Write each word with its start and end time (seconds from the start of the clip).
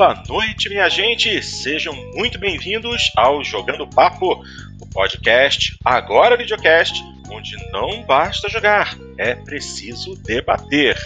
Boa 0.00 0.22
noite, 0.26 0.70
minha 0.70 0.88
gente! 0.88 1.42
Sejam 1.42 1.92
muito 2.14 2.38
bem-vindos 2.38 3.12
ao 3.14 3.44
Jogando 3.44 3.86
Papo, 3.86 4.42
o 4.80 4.86
podcast, 4.86 5.76
agora 5.84 6.38
videocast, 6.38 7.04
onde 7.30 7.54
não 7.70 8.02
basta 8.04 8.48
jogar, 8.48 8.96
é 9.18 9.34
preciso 9.34 10.14
debater. 10.22 10.96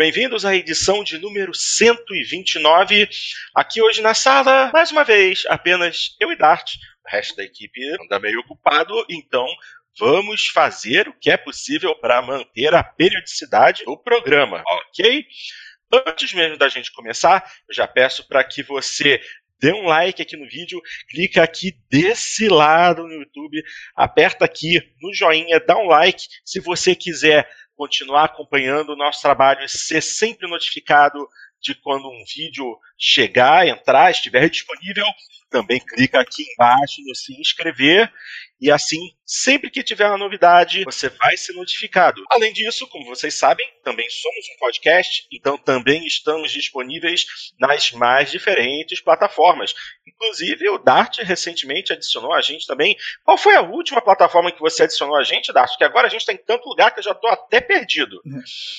Bem-vindos 0.00 0.46
à 0.46 0.56
edição 0.56 1.04
de 1.04 1.18
número 1.18 1.54
129. 1.54 3.06
Aqui 3.54 3.82
hoje 3.82 4.00
na 4.00 4.14
sala, 4.14 4.70
mais 4.72 4.90
uma 4.90 5.04
vez, 5.04 5.44
apenas 5.46 6.16
eu 6.18 6.32
e 6.32 6.36
Dart. 6.36 6.76
O 7.04 7.10
resto 7.10 7.36
da 7.36 7.44
equipe 7.44 7.78
anda 8.02 8.18
meio 8.18 8.40
ocupado, 8.40 8.94
então 9.10 9.46
vamos 9.98 10.46
fazer 10.46 11.06
o 11.06 11.12
que 11.12 11.30
é 11.30 11.36
possível 11.36 11.94
para 11.96 12.22
manter 12.22 12.74
a 12.74 12.82
periodicidade 12.82 13.84
do 13.84 13.94
programa, 13.94 14.64
ok? 14.88 15.26
Antes 15.92 16.32
mesmo 16.32 16.56
da 16.56 16.70
gente 16.70 16.90
começar, 16.92 17.44
eu 17.68 17.74
já 17.74 17.86
peço 17.86 18.26
para 18.26 18.42
que 18.42 18.62
você 18.62 19.20
dê 19.60 19.70
um 19.74 19.84
like 19.84 20.22
aqui 20.22 20.34
no 20.34 20.48
vídeo, 20.48 20.80
clica 21.10 21.42
aqui 21.42 21.76
desse 21.90 22.48
lado 22.48 23.06
no 23.06 23.12
YouTube, 23.12 23.62
aperta 23.94 24.46
aqui 24.46 24.80
no 25.02 25.12
joinha, 25.12 25.60
dá 25.60 25.76
um 25.76 25.88
like. 25.88 26.24
Se 26.42 26.58
você 26.58 26.94
quiser 26.94 27.46
continuar 27.80 28.24
acompanhando 28.24 28.90
o 28.90 28.96
nosso 28.96 29.22
trabalho 29.22 29.64
e 29.64 29.68
ser 29.68 30.02
sempre 30.02 30.46
notificado 30.46 31.26
de 31.58 31.74
quando 31.74 32.10
um 32.10 32.24
vídeo 32.26 32.78
chegar, 32.98 33.66
entrar, 33.66 34.10
estiver 34.10 34.50
disponível, 34.50 35.06
também 35.48 35.80
clica 35.80 36.20
aqui 36.20 36.44
embaixo 36.52 37.00
no 37.06 37.14
se 37.14 37.32
inscrever 37.40 38.12
e 38.60 38.70
assim, 38.70 39.00
sempre 39.24 39.70
que 39.70 39.82
tiver 39.82 40.06
uma 40.06 40.18
novidade, 40.18 40.84
você 40.84 41.08
vai 41.08 41.36
ser 41.36 41.54
notificado. 41.54 42.22
Além 42.30 42.52
disso, 42.52 42.86
como 42.88 43.06
vocês 43.06 43.34
sabem, 43.34 43.66
também 43.82 44.08
somos 44.10 44.46
um 44.54 44.58
podcast, 44.58 45.26
então 45.32 45.56
também 45.56 46.04
estamos 46.04 46.50
disponíveis 46.52 47.24
nas 47.58 47.92
mais 47.92 48.30
diferentes 48.30 49.00
plataformas. 49.00 49.72
Inclusive, 50.06 50.68
o 50.68 50.78
Dart 50.78 51.18
recentemente 51.20 51.92
adicionou 51.92 52.34
a 52.34 52.42
gente 52.42 52.66
também. 52.66 52.96
Qual 53.24 53.38
foi 53.38 53.54
a 53.54 53.62
última 53.62 54.02
plataforma 54.02 54.52
que 54.52 54.60
você 54.60 54.82
adicionou 54.82 55.16
a 55.16 55.22
gente, 55.22 55.52
Dart? 55.52 55.76
Que 55.78 55.84
agora 55.84 56.08
a 56.08 56.10
gente 56.10 56.20
está 56.20 56.32
em 56.32 56.44
tanto 56.44 56.68
lugar 56.68 56.92
que 56.92 56.98
eu 56.98 57.04
já 57.04 57.12
estou 57.12 57.30
até 57.30 57.60
perdido. 57.60 58.20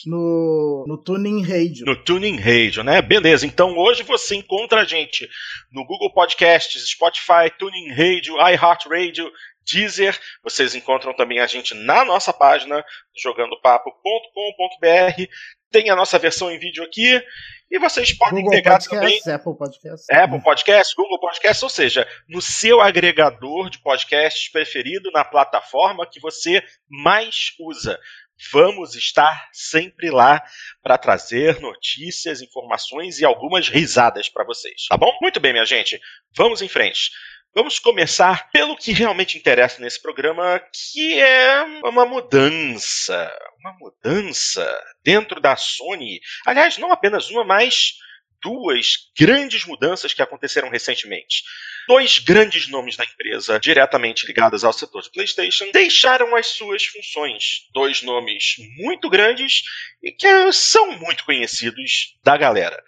No, 0.06 0.86
no 0.88 0.98
Tuning 0.98 1.44
Radio. 1.44 1.86
No 1.86 1.96
Tuning 1.96 2.38
Radio, 2.38 2.84
né? 2.84 3.02
Beleza. 3.02 3.48
Então 3.48 3.76
hoje 3.78 4.04
você 4.04 4.36
encontra 4.36 4.82
a 4.82 4.86
gente 4.86 5.28
no 5.72 5.86
Google 5.86 6.14
Podcasts, 6.14 6.88
Spotify, 6.88 7.50
Tuning 7.58 7.90
Radio, 7.90 8.36
iHeartRadio, 8.36 9.32
Deezer. 9.66 10.18
Vocês 10.44 10.76
encontram 10.76 11.14
também 11.14 11.40
a 11.40 11.48
gente 11.48 11.74
na 11.74 12.06
nossa 12.06 12.34
página 12.34 12.84
jogandopapo.com.br. 13.16 15.24
Tem 15.70 15.90
a 15.90 15.96
nossa 15.96 16.20
versão 16.20 16.52
em 16.52 16.60
vídeo 16.60 16.84
aqui. 16.84 17.24
E 17.70 17.80
vocês 17.80 18.12
podem 18.12 18.44
Google 18.44 18.52
pegar 18.52 18.80
Podcasts, 18.80 19.24
também 19.24 19.34
Apple 19.34 19.58
Podcasts. 19.58 20.10
Apple 20.10 20.44
Podcast, 20.44 20.94
Google 20.94 21.20
Podcast, 21.20 21.64
ou 21.64 21.70
seja, 21.70 22.06
no 22.28 22.42
seu 22.42 22.82
agregador 22.82 23.70
de 23.70 23.80
podcasts 23.80 24.52
preferido, 24.52 25.10
na 25.12 25.24
plataforma 25.24 26.06
que 26.06 26.20
você 26.20 26.62
mais 26.90 27.54
usa. 27.58 27.98
Vamos 28.52 28.96
estar 28.96 29.50
sempre 29.54 30.10
lá 30.10 30.44
para 30.82 30.98
trazer 30.98 31.62
notícias, 31.62 32.42
informações 32.42 33.20
e 33.20 33.26
algumas 33.26 33.70
risadas 33.70 34.28
para 34.28 34.44
vocês, 34.44 34.88
tá 34.90 34.98
bom? 34.98 35.16
Muito 35.22 35.40
bem, 35.40 35.54
minha 35.54 35.66
gente. 35.66 36.02
Vamos 36.36 36.62
em 36.62 36.68
frente. 36.68 37.12
Vamos 37.54 37.80
começar 37.80 38.50
pelo 38.50 38.78
que 38.78 38.94
realmente 38.94 39.38
interessa 39.38 39.82
nesse 39.82 40.02
programa, 40.02 40.62
que 40.72 41.20
é 41.20 41.64
uma 41.84 42.06
mudança. 42.06 43.30
Uma 43.60 43.74
mudança 43.78 44.66
dentro 45.04 45.42
da 45.42 45.58
Sony. 45.58 46.22
Aliás, 46.46 46.78
não 46.78 46.94
apenas 46.94 47.30
uma, 47.30 47.44
mas 47.44 47.96
duas 48.42 49.10
grandes 49.18 49.66
mudanças 49.66 50.14
que 50.14 50.22
aconteceram 50.22 50.70
recentemente. 50.70 51.44
Dois 51.88 52.20
grandes 52.20 52.68
nomes 52.68 52.96
da 52.96 53.04
empresa, 53.04 53.60
diretamente 53.60 54.26
ligados 54.26 54.64
ao 54.64 54.74
setor 54.74 55.02
de 55.02 55.12
PlayStation, 55.12 55.70
deixaram 55.72 56.36
as 56.36 56.48
suas 56.48 56.86
funções. 56.86 57.68
Dois 57.74 58.02
nomes 58.02 58.56
muito 58.78 59.10
grandes 59.10 59.64
e 60.02 60.12
que 60.12 60.52
são 60.52 60.92
muito 60.98 61.26
conhecidos 61.26 62.16
da 62.24 62.38
galera. 62.38 62.82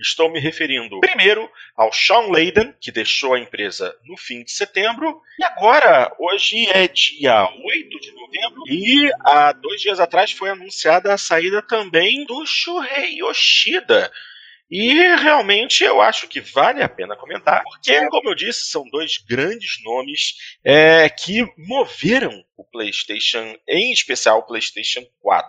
Estou 0.00 0.30
me 0.30 0.40
referindo 0.40 0.98
primeiro 1.00 1.50
ao 1.76 1.92
Sean 1.92 2.30
Layden, 2.30 2.74
que 2.80 2.90
deixou 2.90 3.34
a 3.34 3.38
empresa 3.38 3.94
no 4.06 4.16
fim 4.16 4.42
de 4.42 4.50
setembro, 4.50 5.20
e 5.38 5.44
agora, 5.44 6.10
hoje 6.18 6.66
é 6.70 6.88
dia 6.88 7.44
8 7.44 8.00
de 8.00 8.12
novembro, 8.12 8.62
e 8.66 9.10
há 9.26 9.52
dois 9.52 9.82
dias 9.82 10.00
atrás 10.00 10.32
foi 10.32 10.48
anunciada 10.48 11.12
a 11.12 11.18
saída 11.18 11.60
também 11.60 12.24
do 12.24 12.46
Shuhei 12.46 13.18
Yoshida. 13.18 14.10
E 14.70 14.94
realmente 15.16 15.82
eu 15.82 16.00
acho 16.00 16.28
que 16.28 16.40
vale 16.40 16.80
a 16.80 16.88
pena 16.88 17.16
comentar, 17.16 17.64
porque, 17.64 18.06
como 18.08 18.30
eu 18.30 18.34
disse, 18.36 18.70
são 18.70 18.88
dois 18.88 19.18
grandes 19.18 19.82
nomes 19.82 20.34
é, 20.64 21.08
que 21.08 21.44
moveram 21.58 22.44
o 22.56 22.64
PlayStation, 22.64 23.56
em 23.68 23.92
especial 23.92 24.38
o 24.38 24.46
PlayStation 24.46 25.04
4. 25.20 25.48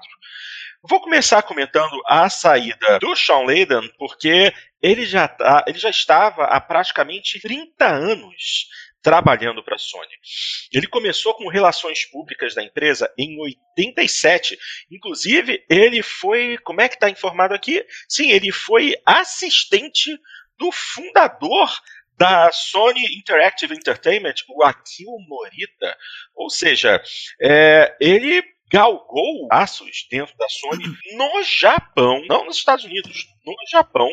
Vou 0.84 1.00
começar 1.00 1.44
comentando 1.44 2.02
a 2.08 2.28
saída 2.28 2.98
do 2.98 3.16
Sean 3.16 3.46
Layden, 3.46 3.88
porque 4.00 4.52
ele 4.82 5.06
já, 5.06 5.28
tá, 5.28 5.64
ele 5.68 5.78
já 5.78 5.92
estava 5.92 6.46
há 6.46 6.60
praticamente 6.60 7.40
30 7.40 7.86
anos 7.86 8.68
trabalhando 9.02 9.64
para 9.64 9.76
a 9.76 9.80
Sony. 9.80 10.14
Ele 10.72 10.88
começou 10.88 11.34
com 11.34 11.48
relações 11.48 12.06
públicas 12.06 12.54
da 12.54 12.64
empresa 12.64 13.12
em 13.18 13.40
87. 13.40 14.58
Inclusive, 14.92 15.66
ele 15.70 16.04
foi, 16.04 16.58
como 16.60 16.82
é 16.82 16.88
que 16.88 16.96
está 16.96 17.10
informado 17.10 17.54
aqui? 17.54 17.86
Sim, 18.08 18.32
ele 18.32 18.52
foi 18.52 18.96
assistente 19.06 20.18
do 20.58 20.72
fundador 20.72 21.72
da 22.18 22.52
Sony 22.52 23.04
Interactive 23.18 23.74
Entertainment, 23.74 24.36
o 24.50 24.64
Akio 24.64 25.18
Morita. 25.28 25.98
Ou 26.36 26.52
seja, 26.52 27.02
é, 27.42 27.98
ele 28.00 28.44
galgou 28.72 29.48
passos 29.50 30.08
dentro 30.10 30.36
da 30.38 30.48
Sony 30.48 30.86
no 31.18 31.44
Japão, 31.44 32.24
não 32.28 32.46
nos 32.46 32.58
Estados 32.58 32.86
Unidos, 32.86 33.26
no 33.46 33.56
Japão, 33.70 34.10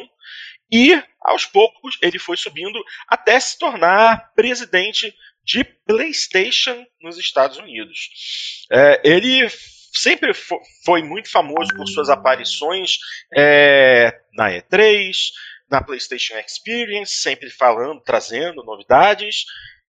e 0.70 1.02
aos 1.22 1.44
poucos 1.44 1.98
ele 2.02 2.18
foi 2.18 2.36
subindo 2.36 2.82
até 3.08 3.38
se 3.38 3.58
tornar 3.58 4.32
presidente 4.34 5.14
de 5.44 5.64
PlayStation 5.64 6.84
nos 7.00 7.18
Estados 7.18 7.58
Unidos. 7.58 8.66
É, 8.70 9.00
ele 9.02 9.48
sempre 9.92 10.32
foi 10.84 11.02
muito 11.02 11.30
famoso 11.30 11.74
por 11.74 11.86
suas 11.88 12.10
aparições 12.10 12.98
é, 13.34 14.12
na 14.34 14.50
E3, 14.50 15.10
na 15.70 15.82
PlayStation 15.82 16.36
Experience, 16.38 17.14
sempre 17.14 17.50
falando, 17.50 18.00
trazendo 18.02 18.62
novidades. 18.62 19.44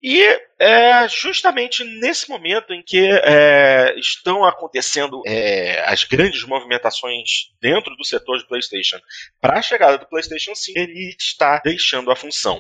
E 0.04 0.24
é 0.58 1.08
justamente 1.08 1.84
nesse 1.84 2.28
momento 2.28 2.74
em 2.74 2.82
que 2.82 3.08
é, 3.24 3.94
estão 4.00 4.44
acontecendo 4.44 5.22
é, 5.28 5.80
as 5.86 6.04
grandes 6.04 6.44
movimentações 6.44 7.52
dentro 7.62 7.96
do 7.96 8.04
setor 8.04 8.40
de 8.40 8.48
PlayStation 8.48 9.00
para 9.40 9.60
a 9.60 9.62
chegada 9.62 10.00
do 10.00 10.08
PlayStation 10.08 10.56
5, 10.56 10.80
ele 10.80 11.16
está 11.20 11.62
deixando 11.64 12.12
a 12.12 12.16
função. 12.16 12.60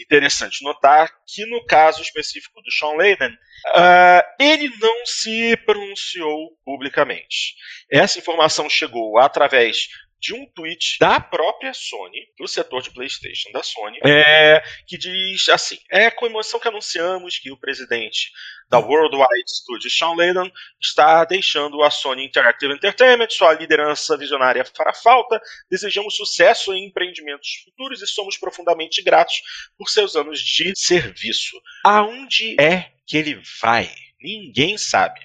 Interessante 0.00 0.62
notar 0.64 1.10
que 1.26 1.44
no 1.46 1.64
caso 1.64 2.00
específico 2.00 2.62
do 2.62 2.70
Sean 2.70 2.96
Layden, 2.96 3.30
uh, 3.30 4.22
ele 4.40 4.68
não 4.80 5.04
se 5.04 5.56
pronunciou 5.66 6.56
publicamente. 6.64 7.54
Essa 7.90 8.18
informação 8.18 8.70
chegou 8.70 9.18
através 9.18 9.88
de 10.22 10.32
um 10.32 10.46
tweet 10.46 10.98
da 11.00 11.18
própria 11.18 11.74
Sony, 11.74 12.28
do 12.38 12.46
setor 12.46 12.80
de 12.80 12.92
PlayStation 12.92 13.50
da 13.50 13.60
Sony, 13.60 13.98
é, 14.06 14.62
que 14.86 14.96
diz 14.96 15.48
assim: 15.48 15.76
É 15.90 16.12
com 16.12 16.26
emoção 16.26 16.60
que 16.60 16.68
anunciamos 16.68 17.40
que 17.40 17.50
o 17.50 17.56
presidente 17.56 18.30
da 18.70 18.78
Worldwide 18.78 19.50
Studios, 19.50 19.98
Sean 19.98 20.14
Layden, 20.14 20.52
está 20.80 21.24
deixando 21.24 21.82
a 21.82 21.90
Sony 21.90 22.24
Interactive 22.24 22.72
Entertainment, 22.72 23.30
sua 23.30 23.52
liderança 23.54 24.16
visionária 24.16 24.64
fará 24.64 24.94
falta. 24.94 25.42
Desejamos 25.68 26.14
sucesso 26.14 26.72
em 26.72 26.86
empreendimentos 26.86 27.64
futuros 27.64 28.00
e 28.00 28.06
somos 28.06 28.38
profundamente 28.38 29.02
gratos 29.02 29.42
por 29.76 29.90
seus 29.90 30.14
anos 30.14 30.40
de 30.40 30.72
serviço. 30.76 31.60
Aonde 31.84 32.54
é 32.60 32.92
que 33.04 33.16
ele 33.16 33.42
vai? 33.60 33.90
Ninguém 34.20 34.78
sabe. 34.78 35.20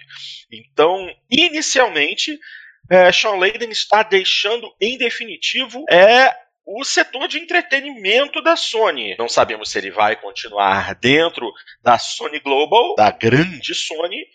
Então, 0.51 1.07
inicialmente, 1.29 2.39
é, 2.89 3.11
Sean 3.11 3.35
Layden 3.35 3.69
está 3.69 4.03
deixando 4.03 4.73
em 4.79 4.97
definitivo 4.97 5.85
é 5.89 6.33
o 6.65 6.83
setor 6.83 7.29
de 7.29 7.39
entretenimento 7.39 8.41
da 8.41 8.57
Sony. 8.57 9.15
Não 9.17 9.29
sabemos 9.29 9.71
se 9.71 9.77
ele 9.77 9.89
vai 9.89 10.17
continuar 10.17 10.93
dentro 10.95 11.49
da 11.81 11.97
Sony 11.97 12.39
Global, 12.41 12.93
da 12.95 13.09
grande 13.09 13.73
Sony, 13.73 14.25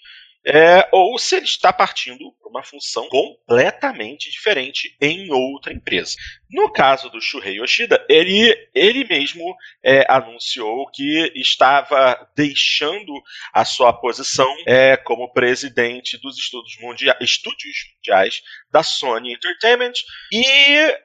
é, 0.44 0.88
ou 0.92 1.18
se 1.18 1.36
ele 1.36 1.44
está 1.44 1.72
partindo 1.72 2.32
para 2.32 2.50
uma 2.50 2.62
função 2.62 3.08
completamente 3.08 4.30
diferente 4.30 4.96
em 5.00 5.30
outra 5.30 5.72
empresa. 5.72 6.16
No 6.50 6.70
caso 6.70 7.08
do 7.08 7.20
Shuhei 7.20 7.58
Yoshida, 7.58 8.04
ele, 8.08 8.54
ele 8.74 9.04
mesmo 9.04 9.56
é, 9.82 10.04
anunciou 10.08 10.90
que 10.90 11.32
estava 11.34 12.28
deixando 12.36 13.12
a 13.54 13.64
sua 13.64 13.92
posição 13.92 14.52
é, 14.66 14.96
como 14.96 15.32
presidente 15.32 16.18
dos 16.18 16.36
estudos 16.36 16.72
estúdios 17.20 17.76
mundiais 17.96 18.42
da 18.70 18.82
Sony 18.82 19.32
Entertainment 19.32 19.92
e 20.30 20.44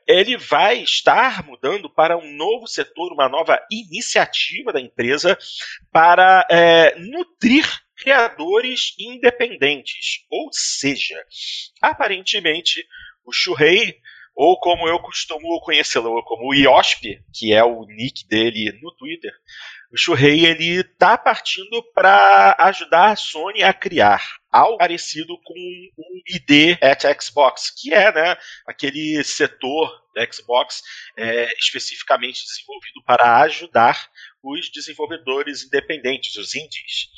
ele 0.06 0.36
vai 0.38 0.80
estar 0.80 1.45
mudando 1.45 1.90
para 1.90 2.18
um 2.18 2.33
novo 2.36 2.68
setor, 2.68 3.13
uma 3.13 3.30
nova 3.30 3.57
iniciativa 3.72 4.74
da 4.74 4.81
empresa 4.81 5.38
para 5.92 6.45
é, 6.50 6.95
nutrir 7.00 7.66
criadores 7.97 8.94
independentes. 8.99 10.25
Ou 10.29 10.49
seja, 10.51 11.15
aparentemente 11.81 12.85
o 13.25 13.33
Shuhei, 13.33 13.99
ou 14.35 14.59
como 14.59 14.88
eu 14.88 14.99
costumo 14.99 15.59
conhecê-lo, 15.61 16.23
como 16.23 16.49
o 16.49 16.53
Yosp, 16.53 17.19
que 17.33 17.53
é 17.53 17.63
o 17.63 17.85
nick 17.85 18.27
dele 18.27 18.71
no 18.81 18.91
Twitter, 18.95 19.33
o 19.91 19.97
Shuhei 19.97 20.45
ele 20.45 20.83
tá 20.83 21.17
partindo 21.17 21.81
para 21.94 22.55
ajudar 22.59 23.11
a 23.11 23.15
Sony 23.15 23.63
a 23.63 23.73
criar 23.73 24.21
algo 24.51 24.77
parecido 24.77 25.38
com 25.44 25.53
o 25.53 26.21
ID 26.27 26.77
at 26.81 27.03
Xbox, 27.21 27.71
que 27.71 27.94
é 27.94 28.11
né, 28.11 28.38
aquele 28.65 29.23
setor 29.23 29.89
da 30.13 30.29
Xbox 30.31 30.81
é, 31.15 31.51
especificamente 31.57 32.44
desenvolvido 32.44 33.03
para 33.05 33.41
ajudar 33.44 34.09
os 34.44 34.69
desenvolvedores 34.71 35.63
independentes, 35.63 36.35
os 36.35 36.55
indies. 36.55 37.09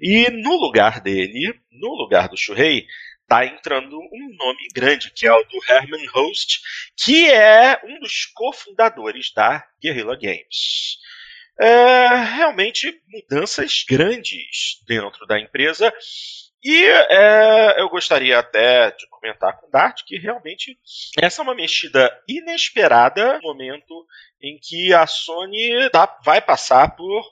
E 0.00 0.30
no 0.30 0.56
lugar 0.56 1.00
dele, 1.00 1.58
no 1.72 1.94
lugar 1.94 2.28
do 2.28 2.36
Shuhei, 2.36 2.86
tá 3.28 3.44
entrando 3.44 3.98
um 3.98 4.36
nome 4.36 4.68
grande, 4.74 5.10
que 5.10 5.26
é 5.26 5.32
o 5.32 5.44
do 5.44 5.60
Herman 5.68 6.06
Host, 6.06 6.60
que 6.96 7.28
é 7.30 7.78
um 7.84 8.00
dos 8.00 8.24
cofundadores 8.26 9.32
da 9.32 9.64
Guerrilla 9.82 10.16
Games. 10.16 10.98
É, 11.60 12.06
realmente 12.36 13.02
mudanças 13.08 13.84
grandes 13.86 14.82
dentro 14.86 15.26
da 15.26 15.38
empresa. 15.38 15.92
E 16.62 16.84
é, 16.84 17.80
eu 17.80 17.88
gostaria 17.88 18.38
até 18.38 18.90
de 18.92 19.08
comentar 19.08 19.56
com 19.58 19.66
o 19.66 19.70
Dart 19.70 20.02
que 20.06 20.18
realmente 20.18 20.78
essa 21.20 21.42
é 21.42 21.44
uma 21.44 21.54
mexida 21.54 22.10
inesperada 22.26 23.38
no 23.38 23.48
momento 23.48 24.06
em 24.40 24.58
que 24.60 24.92
a 24.92 25.06
Sony 25.06 25.88
tá, 25.90 26.18
vai 26.24 26.40
passar 26.40 26.96
por 26.96 27.24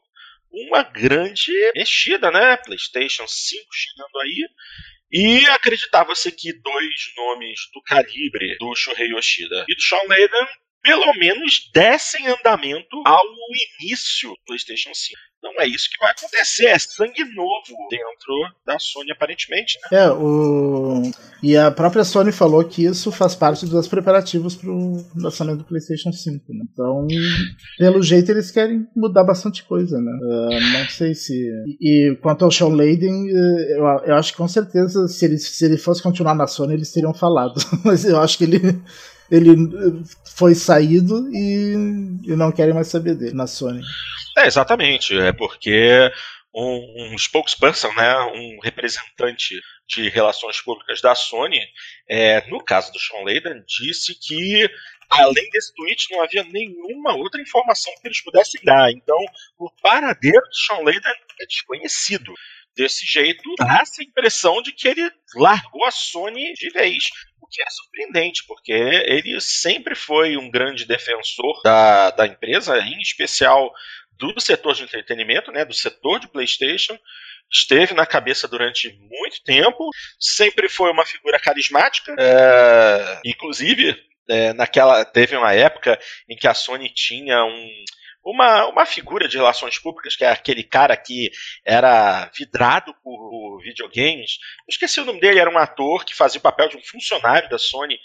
uma 0.51 0.83
grande 0.83 1.53
mexida, 1.75 2.31
né? 2.31 2.57
PlayStation 2.57 3.27
5 3.27 3.67
chegando 3.73 4.19
aí. 4.23 4.49
E 5.11 5.47
acreditava-se 5.47 6.33
que 6.33 6.53
dois 6.53 7.13
nomes 7.17 7.61
do 7.73 7.81
calibre 7.83 8.57
do 8.59 8.75
Shuhei 8.75 9.09
Yoshida 9.09 9.65
e 9.69 9.75
do 9.75 9.83
Sean 9.83 10.03
Layden 10.09 10.47
pelo 10.87 11.13
menos 11.19 11.69
dessem 11.75 12.29
andamento 12.29 12.97
ao 13.05 13.25
início 13.81 14.31
do 14.31 14.39
PlayStation 14.47 14.95
5. 14.95 15.19
Não 15.43 15.61
é 15.61 15.69
isso 15.69 15.89
que 15.91 15.99
vai 16.01 16.13
acontecer, 16.13 16.67
é 16.67 16.79
sangue 16.79 17.25
novo 17.35 17.89
dentro 17.91 18.35
da 18.65 18.79
Sony, 18.79 19.13
aparentemente. 19.13 19.79
Né? 19.91 19.99
É, 19.99 20.11
o... 20.11 21.03
e 21.43 21.57
a 21.57 21.71
própria 21.71 22.05
Sony 22.05 22.33
falou 22.33 22.65
que 22.65 22.85
isso 22.85 23.13
faz 23.13 23.35
parte 23.35 23.67
dos 23.67 23.87
preparativos 23.87 24.57
para 24.57 24.71
o 24.71 25.05
lançamento 25.15 25.59
do 25.59 25.65
PlayStation 25.65 26.13
5. 26.13 26.45
Né? 26.53 26.65
Então, 26.73 27.07
pelo 27.79 28.03
jeito, 28.03 28.31
eles 28.31 28.51
querem 28.51 28.87
mudar 28.97 29.25
bastante 29.25 29.63
coisa. 29.65 30.01
Né? 30.01 30.13
Uh, 30.23 30.79
não 30.79 30.89
sei 30.89 31.15
se. 31.15 31.49
E, 31.81 32.17
quanto 32.23 32.45
ao 32.45 32.51
Sean 32.51 32.69
Layden, 32.69 33.29
eu, 33.29 33.85
eu, 34.07 34.15
acho 34.15 34.33
que 34.33 34.39
com 34.39 34.49
certeza, 34.49 35.07
se 35.07 35.25
ele, 35.25 35.39
se 35.39 35.65
ele 35.65 35.77
fosse 35.77 36.03
continuar 36.03 36.35
na 36.35 36.47
Sony, 36.47 36.75
eles 36.75 36.93
teriam 36.93 37.15
falado. 37.15 37.61
Mas 37.85 38.05
eu 38.05 38.21
acho 38.21 38.39
que 38.39 38.45
ele 38.45 38.83
ele 39.31 39.53
eh, 39.53 40.05
foi 40.37 40.55
saído 40.55 41.29
e, 41.33 41.75
e 42.25 42.37
não 42.37 42.53
querem 42.53 42.75
mais 42.75 42.89
saber 42.89 43.15
dele 43.15 43.35
na 43.35 43.47
Sony. 43.47 43.83
É, 44.37 44.47
exatamente. 44.47 45.19
É 45.19 45.33
porque 45.33 46.11
um, 46.55 47.13
um 47.13 47.19
spokesperson, 47.19 47.93
né, 47.95 48.17
um 48.35 48.59
representante 48.63 49.61
de 49.89 50.09
relações 50.09 50.61
públicas 50.61 51.01
da 51.01 51.15
Sony, 51.15 51.61
é, 52.09 52.47
no 52.49 52.63
caso 52.63 52.93
do 52.93 52.99
Sean 52.99 53.25
Layden, 53.25 53.63
disse 53.67 54.15
que 54.15 54.69
além 55.11 55.49
desse 55.51 55.73
tweet 55.75 56.07
não 56.11 56.23
havia 56.23 56.43
nenhuma 56.45 57.15
outra 57.15 57.41
informação 57.41 57.93
que 58.01 58.09
eles 58.09 58.23
pudessem 58.23 58.61
dar. 58.65 58.91
Então, 58.91 59.19
o 59.59 59.71
paradeiro 59.83 60.41
do 60.41 60.55
Sean 60.55 60.83
Layden 60.83 61.15
é 61.41 61.47
desconhecido. 61.47 62.33
Desse 62.75 63.07
jeito, 63.07 63.43
dá-se 63.59 64.03
a 64.03 64.05
impressão 64.05 64.61
de 64.61 64.71
que 64.71 64.87
ele 64.87 65.11
largou 65.35 65.85
a 65.87 65.91
Sony 65.91 66.53
de 66.53 66.69
vez. 66.71 67.05
O 67.47 67.49
que 67.49 67.63
é 67.63 67.71
surpreendente, 67.71 68.45
porque 68.45 68.73
ele 68.73 69.41
sempre 69.41 69.95
foi 69.95 70.37
um 70.37 70.51
grande 70.51 70.85
defensor 70.85 71.63
da, 71.63 72.11
da 72.11 72.27
empresa, 72.27 72.77
em 72.79 73.01
especial 73.01 73.73
do 74.19 74.41
setor 74.41 74.75
de 74.75 74.83
entretenimento, 74.83 75.53
né, 75.53 75.65
do 75.65 75.75
setor 75.75 76.19
de 76.19 76.29
PlayStation. 76.29 76.99
Esteve 77.51 77.95
na 77.95 78.05
cabeça 78.05 78.49
durante 78.49 78.91
muito 78.99 79.45
tempo, 79.45 79.89
sempre 80.19 80.69
foi 80.69 80.91
uma 80.91 81.07
figura 81.07 81.39
carismática, 81.39 82.17
é, 82.19 83.21
inclusive 83.25 83.97
é, 84.29 84.53
naquela 84.53 85.05
teve 85.05 85.37
uma 85.37 85.55
época 85.55 85.97
em 86.29 86.35
que 86.35 86.49
a 86.49 86.55
Sony 86.55 86.89
tinha 86.93 87.45
um 87.45 87.71
uma, 88.27 88.67
uma 88.67 88.85
figura 88.85 89.29
de 89.29 89.37
relações 89.37 89.79
públicas, 89.79 90.17
que 90.17 90.25
é 90.25 90.31
aquele 90.31 90.65
cara 90.65 90.97
que 90.97 91.31
era 91.65 92.29
vidrado 92.37 92.93
por, 93.03 93.61
videogames. 93.63 94.39
Eu 94.61 94.71
esqueci 94.71 95.01
o 95.01 95.05
nome 95.05 95.21
dele, 95.21 95.39
era 95.39 95.51
um 95.51 95.57
ator 95.57 96.05
que 96.05 96.15
fazia 96.15 96.39
o 96.39 96.43
papel 96.43 96.69
de 96.69 96.77
um 96.77 96.83
funcionário 96.83 97.49
da 97.49 97.59
Sony. 97.59 97.99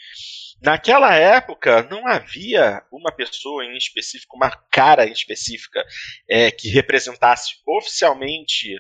Naquela 0.61 1.15
época, 1.15 1.81
não 1.89 2.07
havia 2.07 2.83
uma 2.91 3.11
pessoa 3.11 3.65
em 3.65 3.75
específico, 3.75 4.37
uma 4.37 4.51
cara 4.71 5.07
em 5.07 5.11
específica, 5.11 5.83
é, 6.29 6.51
que 6.51 6.69
representasse 6.69 7.55
oficialmente 7.65 8.75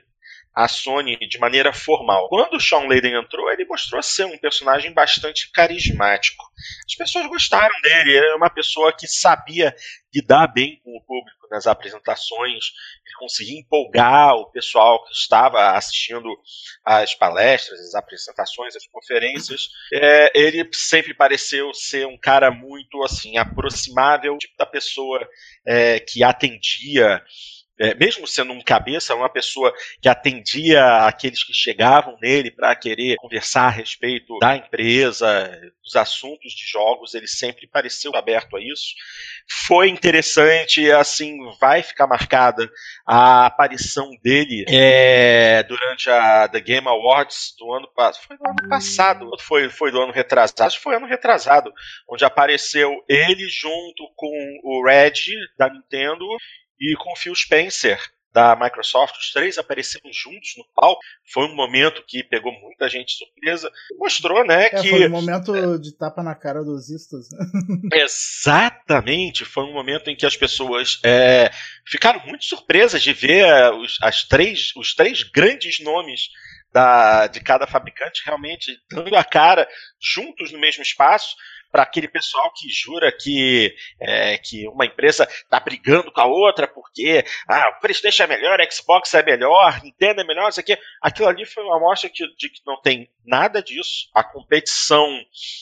a 0.53 0.67
Sony 0.67 1.17
de 1.17 1.39
maneira 1.39 1.73
formal. 1.73 2.27
Quando 2.27 2.55
o 2.55 2.59
Sean 2.59 2.87
Layden 2.87 3.15
entrou, 3.15 3.49
ele 3.51 3.65
mostrou 3.65 4.01
ser 4.03 4.25
um 4.25 4.37
personagem 4.37 4.93
bastante 4.93 5.49
carismático. 5.51 6.43
As 6.85 6.95
pessoas 6.95 7.27
gostaram 7.27 7.73
dele, 7.81 8.11
ele 8.11 8.25
era 8.27 8.35
uma 8.35 8.49
pessoa 8.49 8.93
que 8.95 9.07
sabia 9.07 9.73
lidar 10.13 10.47
bem 10.47 10.79
com 10.83 10.95
o 10.95 11.01
público 11.01 11.47
nas 11.49 11.67
apresentações, 11.67 12.65
ele 13.05 13.15
conseguia 13.17 13.59
empolgar 13.59 14.35
o 14.35 14.51
pessoal 14.51 15.03
que 15.05 15.11
estava 15.13 15.71
assistindo 15.71 16.29
às 16.83 17.13
palestras, 17.13 17.79
às 17.79 17.95
apresentações, 17.95 18.75
às 18.75 18.87
conferências. 18.87 19.69
É, 19.93 20.31
ele 20.33 20.67
sempre 20.73 21.13
pareceu 21.13 21.73
ser 21.73 22.07
um 22.07 22.17
cara 22.17 22.51
muito 22.51 23.03
assim 23.03 23.37
aproximável, 23.37 24.37
tipo 24.37 24.55
da 24.57 24.65
pessoa 24.65 25.19
é, 25.65 25.99
que 25.99 26.23
atendia 26.23 27.21
é, 27.81 27.95
mesmo 27.95 28.27
sendo 28.27 28.53
um 28.53 28.61
cabeça, 28.61 29.15
uma 29.15 29.27
pessoa 29.27 29.73
que 29.99 30.07
atendia 30.07 31.07
aqueles 31.07 31.43
que 31.43 31.51
chegavam 31.51 32.15
nele 32.21 32.51
para 32.51 32.75
querer 32.75 33.15
conversar 33.15 33.67
a 33.67 33.71
respeito 33.71 34.37
da 34.37 34.55
empresa, 34.55 35.49
dos 35.83 35.95
assuntos 35.95 36.53
de 36.53 36.63
jogos, 36.67 37.15
ele 37.15 37.27
sempre 37.27 37.65
pareceu 37.65 38.15
aberto 38.15 38.55
a 38.55 38.61
isso. 38.61 38.93
Foi 39.67 39.89
interessante, 39.89 40.91
assim, 40.91 41.35
vai 41.59 41.81
ficar 41.81 42.05
marcada 42.05 42.69
a 43.05 43.47
aparição 43.47 44.11
dele 44.23 44.63
é, 44.69 45.63
durante 45.63 46.07
a 46.07 46.47
The 46.47 46.59
Game 46.59 46.87
Awards 46.87 47.55
do 47.57 47.73
ano 47.73 47.87
passado. 47.87 48.27
Foi 48.27 48.37
do 48.37 48.47
ano 48.47 48.69
passado, 48.69 49.31
foi, 49.39 49.69
foi 49.69 49.91
do 49.91 50.01
ano 50.01 50.13
retrasado, 50.13 50.63
acho 50.63 50.77
que 50.77 50.83
foi 50.83 50.95
ano 50.95 51.07
retrasado, 51.07 51.73
onde 52.07 52.23
apareceu 52.23 53.03
ele 53.09 53.49
junto 53.49 54.07
com 54.15 54.59
o 54.63 54.85
Red 54.85 55.13
da 55.57 55.67
Nintendo 55.67 56.25
e 56.81 56.95
com 56.95 57.13
o 57.13 57.15
Phil 57.15 57.35
Spencer 57.35 57.99
da 58.33 58.55
Microsoft, 58.55 59.17
os 59.17 59.31
três 59.31 59.57
apareceram 59.57 60.11
juntos 60.11 60.53
no 60.57 60.65
palco. 60.73 61.01
Foi 61.31 61.45
um 61.45 61.55
momento 61.55 62.03
que 62.07 62.23
pegou 62.23 62.51
muita 62.53 62.87
gente 62.87 63.11
surpresa. 63.13 63.69
Mostrou, 63.97 64.45
né, 64.45 64.67
é, 64.67 64.69
que. 64.81 64.89
Foi 64.89 65.05
um 65.05 65.11
momento 65.11 65.77
de 65.77 65.91
tapa 65.97 66.23
na 66.23 66.33
cara 66.33 66.63
dos 66.63 66.89
istas. 66.89 67.27
Né? 67.29 67.45
Exatamente. 68.01 69.43
Foi 69.43 69.65
um 69.65 69.73
momento 69.73 70.09
em 70.09 70.15
que 70.15 70.25
as 70.25 70.37
pessoas 70.37 70.99
é, 71.03 71.51
ficaram 71.85 72.25
muito 72.25 72.45
surpresas 72.45 73.03
de 73.03 73.13
ver 73.13 73.45
os, 73.73 73.97
as 74.01 74.23
três, 74.23 74.71
os 74.77 74.95
três 74.95 75.23
grandes 75.23 75.81
nomes 75.81 76.29
da, 76.71 77.27
de 77.27 77.41
cada 77.41 77.67
fabricante 77.67 78.23
realmente 78.25 78.79
dando 78.89 79.13
a 79.15 79.25
cara 79.25 79.67
juntos 79.99 80.53
no 80.53 80.59
mesmo 80.59 80.81
espaço 80.81 81.35
para 81.71 81.83
aquele 81.83 82.07
pessoal 82.07 82.51
que 82.53 82.67
jura 82.69 83.11
que, 83.11 83.75
é, 83.99 84.37
que 84.37 84.67
uma 84.67 84.85
empresa 84.85 85.23
está 85.23 85.59
brigando 85.59 86.11
com 86.11 86.21
a 86.21 86.25
outra 86.25 86.67
porque 86.67 87.23
ah, 87.47 87.69
o 87.69 87.79
PlayStation 87.79 88.23
é 88.23 88.27
melhor, 88.27 88.59
Xbox 88.71 89.13
é 89.13 89.23
melhor, 89.23 89.81
Nintendo 89.83 90.21
é 90.21 90.23
melhor, 90.23 90.49
isso 90.49 90.59
aqui. 90.59 90.77
Aquilo 91.01 91.27
ali 91.27 91.45
foi 91.45 91.63
uma 91.63 91.77
amostra 91.77 92.09
de, 92.09 92.35
de 92.35 92.49
que 92.49 92.61
não 92.65 92.81
tem 92.81 93.09
nada 93.25 93.61
disso. 93.61 94.09
A 94.13 94.23
competição 94.23 95.07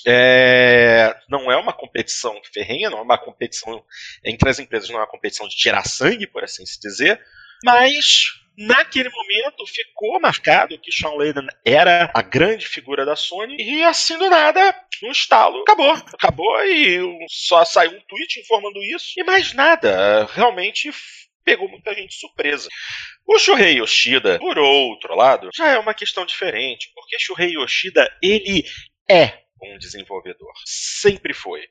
é, 0.05 1.15
não 1.29 1.51
é 1.51 1.57
uma 1.57 1.73
competição 1.73 2.39
ferrenha, 2.53 2.89
não 2.89 2.99
é 2.99 3.01
uma 3.01 3.17
competição 3.17 3.83
entre 4.23 4.49
as 4.49 4.59
empresas, 4.59 4.89
não 4.89 4.97
é 4.97 5.01
uma 5.01 5.07
competição 5.07 5.47
de 5.47 5.55
tirar 5.55 5.85
sangue, 5.85 6.27
por 6.27 6.43
assim 6.43 6.65
se 6.65 6.79
dizer, 6.79 7.21
mas 7.63 8.38
naquele 8.59 9.09
momento 9.09 9.65
ficou 9.65 10.19
marcado 10.19 10.77
que 10.77 10.91
Sean 10.91 11.13
Layden 11.13 11.47
era 11.63 12.11
a 12.13 12.21
grande 12.21 12.67
figura 12.67 13.05
da 13.05 13.15
Sony 13.15 13.55
e 13.57 13.83
assim 13.83 14.17
do 14.17 14.29
nada, 14.29 14.75
no 15.01 15.11
estalo, 15.11 15.61
acabou. 15.61 15.91
Acabou 15.91 16.63
e 16.65 16.99
só 17.29 17.63
saiu 17.63 17.91
um 17.91 18.01
tweet 18.01 18.41
informando 18.41 18.83
isso 18.83 19.13
e 19.17 19.23
mais 19.23 19.53
nada. 19.53 20.25
Realmente 20.33 20.91
pegou 21.43 21.69
muita 21.69 21.93
gente 21.95 22.13
surpresa. 22.15 22.67
O 23.25 23.39
Shuhei 23.39 23.79
Yoshida, 23.79 24.37
por 24.39 24.59
outro 24.59 25.15
lado, 25.15 25.49
já 25.55 25.69
é 25.69 25.79
uma 25.79 25.93
questão 25.93 26.25
diferente, 26.25 26.91
porque 26.93 27.17
Shuhei 27.17 27.53
Yoshida, 27.53 28.11
ele 28.21 28.65
é 29.09 29.39
um 29.61 29.77
desenvolvedor. 29.77 30.53
Sempre 30.65 31.33
foi. 31.33 31.61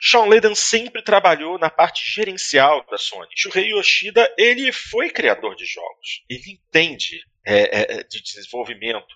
Sean 0.00 0.24
Layden 0.24 0.54
sempre 0.54 1.02
trabalhou 1.02 1.58
na 1.58 1.70
parte 1.70 2.02
gerencial 2.08 2.84
da 2.90 2.98
Sony. 2.98 3.28
Shuhei 3.36 3.70
Yoshida, 3.70 4.32
ele 4.38 4.72
foi 4.72 5.10
criador 5.10 5.54
de 5.56 5.66
jogos. 5.66 6.24
Ele 6.28 6.52
entende 6.52 7.20
é, 7.44 7.98
é, 7.98 8.02
de 8.04 8.22
desenvolvimento. 8.22 9.14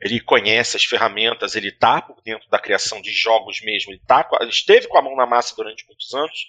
Ele 0.00 0.18
conhece 0.20 0.76
as 0.76 0.84
ferramentas, 0.84 1.54
ele 1.54 1.68
está 1.68 2.00
por 2.00 2.20
dentro 2.22 2.48
da 2.48 2.58
criação 2.58 3.00
de 3.00 3.12
jogos 3.12 3.60
mesmo. 3.60 3.92
Ele, 3.92 4.00
tá, 4.06 4.26
ele 4.40 4.50
esteve 4.50 4.88
com 4.88 4.98
a 4.98 5.02
mão 5.02 5.14
na 5.14 5.26
massa 5.26 5.54
durante 5.54 5.86
muitos 5.86 6.12
anos. 6.14 6.46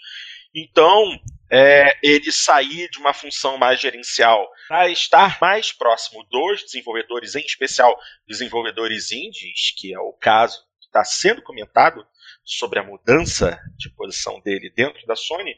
Então, 0.54 1.18
é, 1.50 1.98
ele 2.04 2.32
sair 2.32 2.90
de 2.90 3.00
uma 3.00 3.14
função 3.14 3.58
mais 3.58 3.80
gerencial 3.80 4.50
para 4.68 4.90
estar 4.90 5.38
mais 5.40 5.72
próximo 5.72 6.26
dos 6.30 6.64
desenvolvedores, 6.64 7.36
em 7.36 7.46
especial 7.46 7.98
desenvolvedores 8.28 9.12
indies, 9.12 9.74
que 9.78 9.94
é 9.94 10.00
o 10.00 10.14
caso 10.14 10.62
está 10.92 11.04
sendo 11.06 11.42
comentado 11.42 12.06
sobre 12.44 12.80
a 12.80 12.84
mudança 12.84 13.60
de 13.78 13.90
posição 13.90 14.42
dele 14.42 14.70
dentro 14.76 15.06
da 15.08 15.16
Sony, 15.16 15.58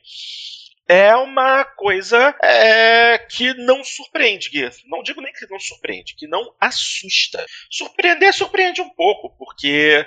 é 0.87 1.15
uma 1.15 1.63
coisa 1.63 2.35
é, 2.43 3.17
que 3.17 3.53
não 3.53 3.83
surpreende, 3.83 4.49
Gui. 4.49 4.69
Não 4.85 5.01
digo 5.01 5.21
nem 5.21 5.33
que 5.33 5.49
não 5.49 5.59
surpreende, 5.59 6.15
que 6.15 6.27
não 6.27 6.53
assusta. 6.59 7.43
Surpreender 7.69 8.33
surpreende 8.33 8.81
um 8.81 8.89
pouco, 8.89 9.35
porque 9.37 10.05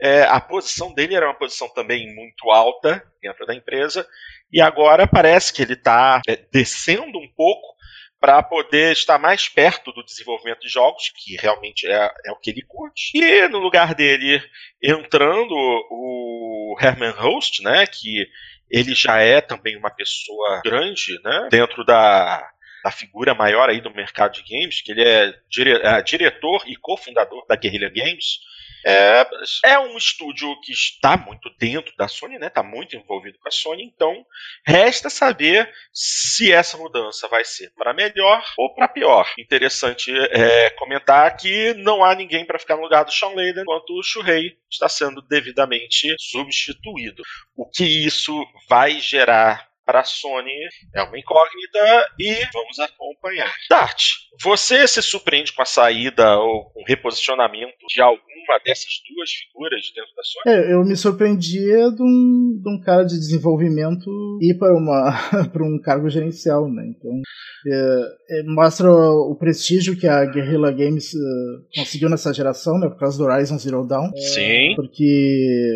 é, 0.00 0.22
a 0.24 0.40
posição 0.40 0.92
dele 0.92 1.14
era 1.14 1.26
uma 1.26 1.38
posição 1.38 1.68
também 1.68 2.14
muito 2.14 2.50
alta 2.50 3.02
dentro 3.22 3.46
da 3.46 3.54
empresa, 3.54 4.06
e 4.52 4.60
agora 4.60 5.06
parece 5.06 5.52
que 5.52 5.62
ele 5.62 5.74
está 5.74 6.20
é, 6.26 6.36
descendo 6.52 7.18
um 7.18 7.28
pouco 7.34 7.75
para 8.20 8.42
poder 8.42 8.92
estar 8.92 9.18
mais 9.18 9.48
perto 9.48 9.92
do 9.92 10.04
desenvolvimento 10.04 10.60
de 10.60 10.68
jogos, 10.68 11.10
que 11.14 11.36
realmente 11.36 11.86
é, 11.86 12.10
é, 12.26 12.32
o 12.32 12.36
que 12.36 12.50
ele 12.50 12.62
curte. 12.62 13.16
E 13.16 13.48
no 13.48 13.58
lugar 13.58 13.94
dele 13.94 14.42
entrando 14.82 15.54
o 15.54 16.76
Herman 16.80 17.12
Host, 17.12 17.62
né, 17.62 17.86
que 17.86 18.26
ele 18.70 18.94
já 18.94 19.20
é 19.20 19.40
também 19.40 19.76
uma 19.76 19.90
pessoa 19.90 20.60
grande, 20.64 21.20
né, 21.22 21.48
dentro 21.50 21.84
da 21.84 22.50
a 22.84 22.90
figura 22.92 23.34
maior 23.34 23.68
aí 23.68 23.80
do 23.80 23.92
mercado 23.92 24.34
de 24.34 24.44
games, 24.48 24.80
que 24.80 24.92
ele 24.92 25.02
é, 25.02 25.34
dire 25.50 25.72
é 25.72 26.00
diretor 26.02 26.62
e 26.66 26.76
cofundador 26.76 27.44
da 27.48 27.56
Guerrilla 27.56 27.90
Games. 27.90 28.38
É, 28.86 29.26
é 29.64 29.78
um 29.80 29.96
estúdio 29.96 30.48
que 30.60 30.70
está 30.70 31.16
muito 31.16 31.50
dentro 31.58 31.92
da 31.96 32.06
Sony, 32.06 32.38
né? 32.38 32.46
Está 32.46 32.62
muito 32.62 32.94
envolvido 32.94 33.36
com 33.40 33.48
a 33.48 33.50
Sony, 33.50 33.82
então 33.82 34.24
resta 34.64 35.10
saber 35.10 35.68
se 35.92 36.52
essa 36.52 36.78
mudança 36.78 37.26
vai 37.26 37.44
ser 37.44 37.72
para 37.74 37.92
melhor 37.92 38.44
ou 38.56 38.72
para 38.76 38.86
pior. 38.86 39.28
Interessante 39.36 40.12
é, 40.30 40.70
comentar 40.70 41.36
que 41.36 41.74
não 41.74 42.04
há 42.04 42.14
ninguém 42.14 42.44
para 42.44 42.60
ficar 42.60 42.76
no 42.76 42.82
lugar 42.82 43.04
do 43.04 43.10
Sean 43.10 43.30
Layden, 43.30 43.62
enquanto 43.62 43.90
o 43.90 44.02
Shuhei 44.04 44.56
está 44.70 44.88
sendo 44.88 45.20
devidamente 45.20 46.14
substituído. 46.20 47.24
O 47.56 47.68
que 47.68 47.84
isso 48.06 48.46
vai 48.68 49.00
gerar 49.00 49.68
para 49.86 50.00
a 50.00 50.04
Sony 50.04 50.68
é 50.94 51.02
uma 51.02 51.16
incógnita 51.16 52.12
e 52.18 52.44
vamos 52.52 52.78
acompanhar. 52.80 53.54
Dart, 53.70 54.14
você 54.42 54.86
se 54.88 55.00
surpreende 55.00 55.52
com 55.52 55.62
a 55.62 55.66
saída 55.66 56.38
ou 56.38 56.70
com 56.70 56.82
o 56.82 56.84
reposicionamento 56.84 57.86
de 57.88 58.02
alguma 58.46 58.58
dessas 58.64 59.02
duas 59.12 59.30
figuras 59.30 59.92
dentro 59.94 60.14
da 60.14 60.22
Sony? 60.22 60.56
É, 60.56 60.72
eu 60.72 60.84
me 60.84 60.96
surpreendia 60.96 61.90
de 61.90 62.02
um, 62.02 62.60
de 62.62 62.70
um 62.70 62.80
cara 62.80 63.02
de 63.02 63.18
desenvolvimento 63.18 64.38
ir 64.40 64.56
para, 64.58 64.74
uma, 64.74 65.12
para 65.52 65.64
um 65.64 65.78
cargo 65.80 66.08
gerencial, 66.08 66.70
né? 66.70 66.86
Então, 66.88 67.20
é, 67.66 68.38
é, 68.38 68.42
mostra 68.44 68.90
o 68.90 69.36
prestígio 69.38 69.98
que 69.98 70.06
a 70.06 70.24
Guerrilla 70.24 70.70
Games 70.70 71.12
uh, 71.14 71.66
conseguiu 71.74 72.08
nessa 72.08 72.32
geração, 72.32 72.78
né? 72.78 72.88
Por 72.88 72.98
causa 72.98 73.18
do 73.18 73.24
Horizon 73.24 73.58
Zero 73.58 73.86
Dawn. 73.86 74.10
Sim. 74.16 74.74
Porque 74.76 75.68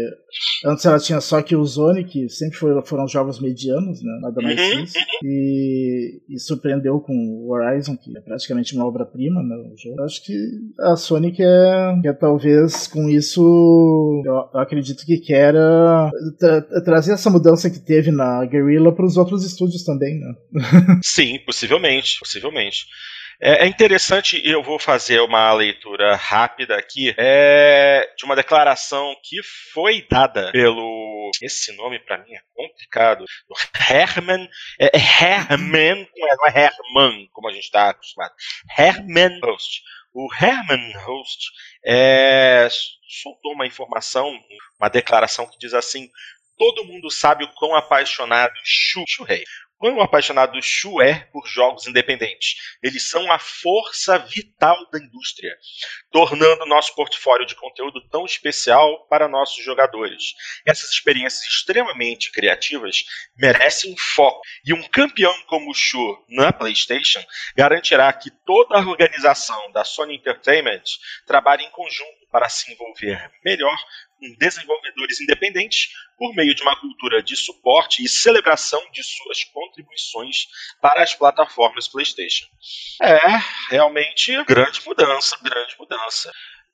antes 0.64 0.84
ela 0.84 0.98
tinha 0.98 1.20
só 1.20 1.42
que 1.42 1.56
o 1.56 1.64
Zone, 1.64 2.04
que 2.04 2.28
sempre 2.28 2.56
foi, 2.56 2.82
foram 2.84 3.06
jogos 3.08 3.40
medianos, 3.40 4.02
né? 4.02 4.18
Nada 4.22 4.42
mais 4.42 4.58
uhum, 4.58 4.82
isso. 4.84 4.98
E, 5.24 6.20
e, 6.28 6.38
surpreendeu 6.38 7.00
com 7.00 7.12
o 7.14 7.52
Horizon, 7.52 7.96
que 7.96 8.16
é 8.16 8.20
praticamente 8.20 8.74
uma 8.74 8.86
obra-prima, 8.86 9.42
né? 9.42 9.56
Eu 9.96 10.04
acho 10.04 10.24
que 10.24 10.34
a 10.80 10.96
Sony 10.96 11.32
quer, 11.32 12.00
quer 12.02 12.18
talvez 12.18 12.86
com 12.86 13.08
isso, 13.08 14.22
eu, 14.24 14.34
eu 14.54 14.60
acredito 14.60 15.04
que 15.04 15.18
quer 15.18 15.54
tra 16.38 16.62
trazer 16.84 17.12
essa 17.12 17.30
mudança 17.30 17.70
que 17.70 17.78
teve 17.78 18.10
na 18.10 18.44
Guerrilla 18.44 18.94
para 18.94 19.06
os 19.06 19.16
outros 19.16 19.44
estúdios 19.44 19.84
também, 19.84 20.18
né? 20.18 20.34
Sim, 21.02 21.38
possivelmente, 21.44 22.18
possivelmente. 22.18 22.86
É, 23.42 23.64
é 23.64 23.66
interessante, 23.66 24.40
eu 24.44 24.62
vou 24.62 24.78
fazer 24.78 25.20
uma 25.20 25.50
leitura 25.54 26.14
rápida 26.14 26.76
aqui, 26.76 27.14
é, 27.16 28.12
de 28.14 28.24
uma 28.26 28.36
declaração 28.36 29.16
que 29.22 29.42
foi 29.72 30.06
dada 30.10 30.52
pelo. 30.52 31.30
Esse 31.40 31.74
nome 31.74 31.98
para 32.00 32.18
mim 32.18 32.34
é 32.34 32.40
complicado. 32.54 33.24
Herman. 33.88 34.46
É, 34.78 34.90
é 34.94 34.98
Herman, 34.98 36.06
não 36.16 36.28
é, 36.28 36.36
não 36.36 36.46
é 36.46 36.64
Herman, 36.66 37.28
como 37.32 37.48
a 37.48 37.52
gente 37.52 37.64
está 37.64 37.88
acostumado. 37.90 38.34
Herman 38.78 39.40
Host. 39.42 39.82
O 40.12 40.28
Herman 40.34 40.92
Host 40.98 41.46
é, 41.86 42.68
soltou 43.22 43.54
uma 43.54 43.66
informação, 43.66 44.38
uma 44.78 44.90
declaração 44.90 45.46
que 45.48 45.58
diz 45.58 45.72
assim: 45.72 46.10
todo 46.58 46.84
mundo 46.84 47.10
sabe 47.10 47.44
o 47.44 47.52
quão 47.54 47.74
apaixonado 47.74 48.52
Shu 48.64 49.02
Shuhei 49.06 49.44
quão 49.80 49.98
apaixonado 50.02 50.58
o 50.58 50.62
Shu 50.62 51.00
é 51.00 51.20
por 51.32 51.46
jogos 51.48 51.86
independentes. 51.86 52.76
Eles 52.82 53.08
são 53.08 53.32
a 53.32 53.38
força 53.38 54.18
vital 54.18 54.76
da 54.90 54.98
indústria, 54.98 55.56
tornando 56.12 56.66
nosso 56.66 56.94
portfólio 56.94 57.46
de 57.46 57.54
conteúdo 57.54 58.06
tão 58.10 58.26
especial 58.26 59.06
para 59.06 59.26
nossos 59.26 59.64
jogadores. 59.64 60.34
Essas 60.66 60.90
experiências 60.90 61.46
extremamente 61.46 62.30
criativas 62.30 63.04
merecem 63.34 63.96
foco, 63.96 64.42
e 64.66 64.74
um 64.74 64.82
campeão 64.82 65.34
como 65.46 65.70
o 65.70 65.74
Shu 65.74 66.24
na 66.28 66.52
PlayStation 66.52 67.24
garantirá 67.56 68.12
que 68.12 68.30
toda 68.44 68.76
a 68.76 68.86
organização 68.86 69.72
da 69.72 69.82
Sony 69.82 70.16
Entertainment 70.16 70.82
trabalhe 71.26 71.64
em 71.64 71.70
conjunto 71.70 72.26
para 72.30 72.50
se 72.50 72.70
envolver 72.70 73.30
melhor 73.42 73.76
desenvolvedores 74.38 75.20
independentes 75.20 75.88
por 76.18 76.34
meio 76.34 76.54
de 76.54 76.62
uma 76.62 76.78
cultura 76.78 77.22
de 77.22 77.36
suporte 77.36 78.04
e 78.04 78.08
celebração 78.08 78.80
de 78.92 79.02
suas 79.02 79.44
contribuições 79.44 80.46
para 80.80 81.02
as 81.02 81.14
plataformas 81.14 81.88
PlayStation. 81.88 82.46
É, 83.02 83.20
realmente, 83.70 84.32
grande 84.44 84.80
mudança, 84.86 85.38
grande 85.42 85.74
mudança. 85.78 86.30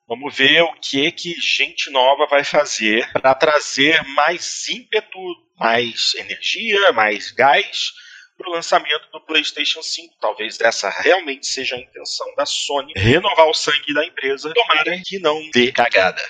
Vamos 0.07 0.35
ver 0.35 0.61
o 0.61 0.73
que 0.79 1.11
que 1.11 1.33
gente 1.33 1.89
nova 1.89 2.25
vai 2.27 2.43
fazer 2.43 3.11
para 3.11 3.35
trazer 3.35 4.01
mais 4.03 4.67
ímpeto, 4.69 5.19
mais 5.57 6.13
energia, 6.15 6.93
mais 6.93 7.31
gás 7.31 7.91
para 8.37 8.49
o 8.49 8.53
lançamento 8.53 9.09
do 9.11 9.19
PlayStation 9.21 9.81
5. 9.81 10.15
Talvez 10.21 10.59
essa 10.61 10.89
realmente 10.89 11.47
seja 11.47 11.75
a 11.75 11.79
intenção 11.79 12.25
da 12.35 12.45
Sony, 12.45 12.93
renovar 12.95 13.47
o 13.47 13.53
sangue 13.53 13.93
da 13.93 14.05
empresa. 14.05 14.53
Tomara 14.53 15.01
que 15.03 15.19
não 15.19 15.49
dê 15.49 15.71
cagada. 15.71 16.21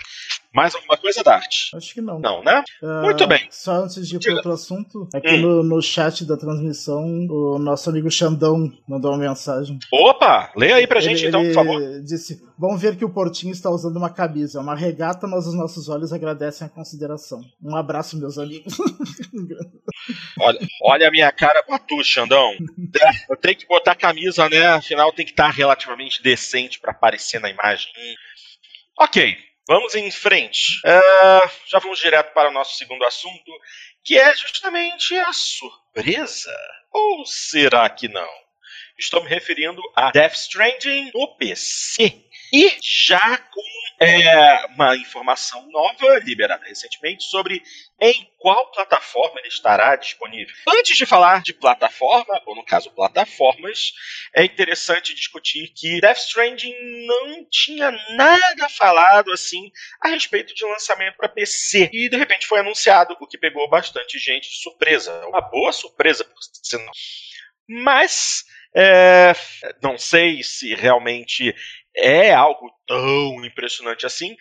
Mais 0.57 0.73
alguma 0.73 0.97
coisa, 0.97 1.23
Dart? 1.23 1.69
Acho 1.75 1.93
que 1.93 2.01
não. 2.01 2.17
Não, 2.17 2.43
né? 2.43 2.63
Uh, 2.81 3.03
Muito 3.03 3.27
bem. 3.27 3.47
Só 3.51 3.83
antes 3.83 4.07
de 4.07 4.15
ir 4.15 4.19
para 4.19 4.33
outro 4.33 4.53
assunto, 4.53 5.07
aqui 5.13 5.35
hum. 5.35 5.41
no, 5.41 5.63
no 5.63 5.81
chat 5.83 6.25
da 6.25 6.35
transmissão, 6.35 7.05
o 7.29 7.59
nosso 7.59 7.87
amigo 7.91 8.09
Xandão 8.09 8.67
mandou 8.87 9.11
uma 9.11 9.19
mensagem. 9.19 9.77
Opa! 9.93 10.51
Leia 10.55 10.77
aí 10.77 10.87
pra 10.87 10.99
gente 10.99 11.19
ele, 11.19 11.27
então, 11.27 11.43
por 11.43 11.53
favor. 11.53 12.01
disse: 12.01 12.41
Vamos 12.57 12.81
ver 12.81 12.97
que 12.97 13.05
o 13.05 13.09
Portinho 13.13 13.51
está 13.51 13.69
usando 13.69 13.97
uma 13.97 14.09
camisa, 14.09 14.59
uma 14.59 14.75
regata, 14.75 15.27
mas 15.27 15.45
os 15.45 15.53
nossos 15.53 15.89
olhos 15.89 16.11
agradecem 16.11 16.65
a 16.65 16.69
consideração. 16.71 17.39
Um 17.61 17.75
abraço, 17.75 18.17
meus 18.17 18.39
amigos. 18.39 18.73
olha, 20.41 20.59
olha 20.81 21.07
a 21.07 21.11
minha 21.11 21.31
cara 21.31 21.61
com 21.61 21.75
a 21.75 21.77
tu, 21.77 22.03
Xandão. 22.03 22.53
É, 22.99 23.31
eu 23.31 23.37
tenho 23.37 23.57
que 23.57 23.67
botar 23.67 23.93
camisa, 23.93 24.49
né? 24.49 24.65
Afinal, 24.69 25.13
tem 25.13 25.23
que 25.23 25.33
estar 25.33 25.51
relativamente 25.51 26.23
decente 26.23 26.79
para 26.79 26.89
aparecer 26.89 27.39
na 27.39 27.47
imagem. 27.47 27.91
Ok. 28.99 29.46
Vamos 29.67 29.95
em 29.95 30.09
frente. 30.09 30.79
Uh, 30.85 31.49
já 31.67 31.79
vamos 31.79 31.99
direto 31.99 32.33
para 32.33 32.49
o 32.49 32.53
nosso 32.53 32.77
segundo 32.77 33.03
assunto, 33.05 33.51
que 34.03 34.17
é 34.17 34.33
justamente 34.33 35.13
a 35.17 35.33
surpresa. 35.33 36.55
Ou 36.91 37.25
será 37.25 37.89
que 37.89 38.07
não? 38.07 38.29
Estou 38.97 39.21
me 39.21 39.29
referindo 39.29 39.81
a 39.93 40.09
Death 40.09 40.35
Stranding 40.35 41.11
no 41.13 41.35
PC. 41.35 42.23
E 42.53 42.77
já 42.81 43.37
com 43.37 43.61
é 43.99 44.65
uma 44.67 44.95
informação 44.95 45.67
nova, 45.71 46.19
liberada 46.19 46.63
recentemente, 46.65 47.23
sobre 47.23 47.63
em 47.99 48.31
qual 48.37 48.71
plataforma 48.71 49.39
ele 49.39 49.47
estará 49.47 49.95
disponível. 49.95 50.53
Antes 50.67 50.95
de 50.95 51.05
falar 51.05 51.41
de 51.41 51.53
plataforma, 51.53 52.41
ou 52.45 52.55
no 52.55 52.63
caso 52.63 52.91
plataformas, 52.91 53.93
é 54.35 54.43
interessante 54.43 55.15
discutir 55.15 55.73
que 55.75 55.99
Death 55.99 56.17
Stranding 56.17 56.75
não 57.07 57.45
tinha 57.49 57.91
nada 58.15 58.69
falado 58.69 59.31
assim 59.31 59.71
a 60.01 60.09
respeito 60.09 60.53
de 60.53 60.63
lançamento 60.65 61.17
para 61.17 61.29
PC. 61.29 61.89
E 61.91 62.09
de 62.09 62.17
repente 62.17 62.45
foi 62.45 62.59
anunciado, 62.59 63.17
o 63.19 63.27
que 63.27 63.37
pegou 63.37 63.67
bastante 63.69 64.19
gente 64.19 64.49
de 64.49 64.57
surpresa. 64.57 65.25
Uma 65.25 65.41
boa 65.41 65.71
surpresa, 65.71 66.23
por 66.23 66.37
sinal. 66.63 66.91
Mas 67.67 68.45
é, 68.75 69.33
não 69.81 69.97
sei 69.97 70.43
se 70.43 70.75
realmente 70.75 71.55
é 71.97 72.33
algo 72.33 72.71
tão 72.85 73.43
impressionante 73.45 74.05
assim, 74.05 74.35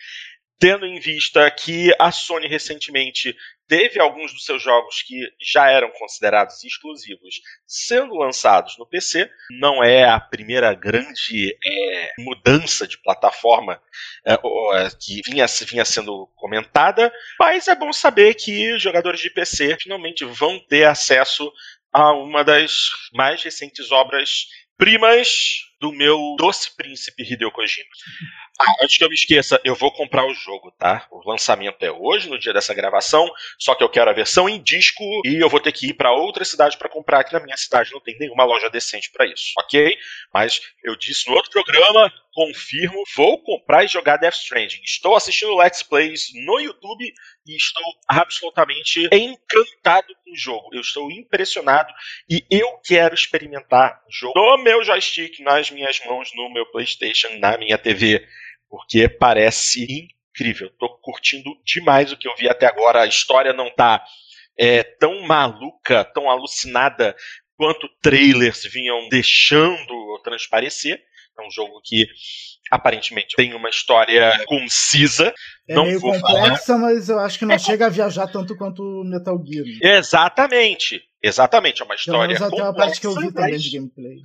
tendo 0.59 0.87
em 0.87 0.99
vista 0.99 1.51
que 1.51 1.95
a 1.99 2.11
Sony 2.11 2.47
recentemente 2.47 3.37
teve 3.69 4.01
alguns 4.01 4.33
dos 4.33 4.45
seus 4.45 4.63
jogos 4.63 5.03
que 5.03 5.29
já 5.41 5.69
eram 5.69 5.91
considerados 5.91 6.63
exclusivos 6.65 7.41
sendo 7.67 8.15
lançados 8.15 8.79
no 8.79 8.87
PC. 8.87 9.31
Não 9.59 9.83
é 9.83 10.05
a 10.05 10.21
primeira 10.21 10.73
grande 10.73 11.57
é, 11.65 12.13
mudança 12.19 12.87
de 12.87 12.97
plataforma 12.99 13.81
é, 14.25 14.35
é, 14.35 14.39
que 14.99 15.21
vinha, 15.27 15.47
vinha 15.67 15.85
sendo 15.85 16.27
comentada, 16.37 17.13
mas 17.39 17.69
é 17.69 17.75
bom 17.75 17.93
saber 17.93 18.35
que 18.35 18.79
jogadores 18.79 19.21
de 19.21 19.31
PC 19.31 19.77
finalmente 19.81 20.25
vão 20.25 20.59
ter 20.61 20.85
acesso 20.85 21.53
a 21.93 22.13
uma 22.13 22.45
das 22.45 22.73
mais 23.13 23.43
recentes 23.43 23.91
obras 23.91 24.47
primas 24.77 25.66
do 25.81 25.93
meu 25.93 26.19
doce 26.39 26.75
príncipe 26.75 27.23
Hideo 27.23 27.51
Kojima. 27.51 27.89
Ah, 28.59 28.85
antes 28.85 28.97
que 28.97 29.05
eu 29.05 29.09
me 29.09 29.15
esqueça, 29.15 29.61
eu 29.65 29.75
vou 29.75 29.93
comprar 29.93 30.25
o 30.27 30.33
jogo, 30.33 30.71
tá? 30.79 31.07
O 31.11 31.29
lançamento 31.29 31.83
é 31.83 31.91
hoje, 31.91 32.29
no 32.29 32.39
dia 32.39 32.55
dessa 32.55 32.73
gravação, 32.73 33.29
só 33.59 33.75
que 33.75 33.85
eu 33.85 33.89
quero 33.89 34.11
a 34.11 34.15
versão 34.15 34.49
em 34.49 34.63
disco 34.63 35.05
e 35.27 35.37
eu 35.43 35.49
vou 35.49 35.61
ter 35.61 35.73
que 35.73 35.89
ir 35.89 35.95
para 35.95 36.13
outra 36.13 36.45
cidade 36.45 36.79
para 36.79 36.89
comprar, 36.89 37.25
que 37.25 37.35
na 37.35 37.41
minha 37.41 37.57
cidade 37.57 37.93
não 37.93 38.01
tem 38.01 38.17
nenhuma 38.19 38.45
loja 38.45 38.71
decente 38.71 39.11
para 39.13 39.27
isso, 39.27 39.53
ok? 39.59 39.99
Mas 40.33 40.61
eu 40.83 40.97
disse 40.97 41.29
no 41.29 41.37
outro 41.37 41.51
programa, 41.51 42.11
confirmo, 42.33 43.03
vou 43.15 43.43
comprar 43.43 43.85
e 43.85 43.89
jogar 43.89 44.17
Death 44.17 44.37
Stranding. 44.37 44.81
Estou 44.83 45.15
assistindo 45.15 45.57
Let's 45.57 45.83
Plays 45.83 46.29
no 46.35 46.59
YouTube 46.61 47.13
e 47.47 47.57
estou 47.57 47.85
absolutamente 48.09 49.09
encantado 49.13 50.15
com 50.25 50.33
o 50.33 50.37
jogo. 50.37 50.71
Eu 50.73 50.81
estou 50.81 51.11
impressionado 51.11 51.93
e 52.29 52.45
eu 52.51 52.79
quero 52.85 53.15
experimentar 53.15 54.03
o 54.09 54.13
jogo 54.13 54.33
no 54.35 54.63
meu 54.63 54.83
joystick, 54.83 55.41
nas 55.41 55.71
minhas 55.71 56.05
mãos, 56.05 56.31
no 56.35 56.53
meu 56.53 56.67
PlayStation, 56.67 57.29
na 57.39 57.57
minha 57.57 57.79
TV 57.79 58.27
porque 58.69 59.09
parece 59.09 59.87
incrível. 60.31 60.71
Tô 60.79 60.89
curtindo 60.99 61.51
demais 61.65 62.13
o 62.13 62.17
que 62.17 62.29
eu 62.29 62.37
vi 62.37 62.49
até 62.49 62.67
agora. 62.67 63.03
A 63.03 63.07
história 63.07 63.53
não 63.53 63.71
tá 63.71 64.05
é, 64.59 64.83
tão 64.83 65.23
maluca, 65.23 66.05
tão 66.05 66.31
alucinada 66.31 67.17
quanto 67.57 67.89
trailers 68.03 68.65
vinham 68.65 69.09
deixando 69.09 70.21
transparecer. 70.23 71.03
É 71.39 71.47
um 71.47 71.51
jogo 71.51 71.81
que 71.85 72.07
aparentemente 72.71 73.35
tem 73.37 73.55
uma 73.55 73.69
história 73.69 74.33
concisa. 74.47 75.33
É 75.69 75.75
não 75.75 75.85
meio 75.85 76.01
vou 76.01 76.13
complexa, 76.13 76.67
falar. 76.67 76.79
mas 76.79 77.09
eu 77.09 77.19
acho 77.19 77.39
que 77.39 77.45
não 77.47 77.55
É. 77.55 77.59
chega 77.59 77.87
a 77.87 77.91
viajar 77.91 78.27
tanto 78.29 78.57
quanto 78.57 78.83
o 78.83 79.05
Metal 79.05 79.39
Gear. 79.45 79.65
né? 79.67 79.97
Exatamente. 79.99 81.03
Exatamente. 81.23 81.83
É 81.83 81.85
uma 81.85 81.95
história 81.95 82.37
até 82.37 82.63
uma 82.63 82.75
parte 82.75 83.01
que 83.01 83.07
eu 83.07 83.11
vi 83.15 83.17
complexa, 83.27 83.35
também 83.35 83.53
mas- 83.55 83.63
de 83.63 83.71
gameplay. 83.79 84.17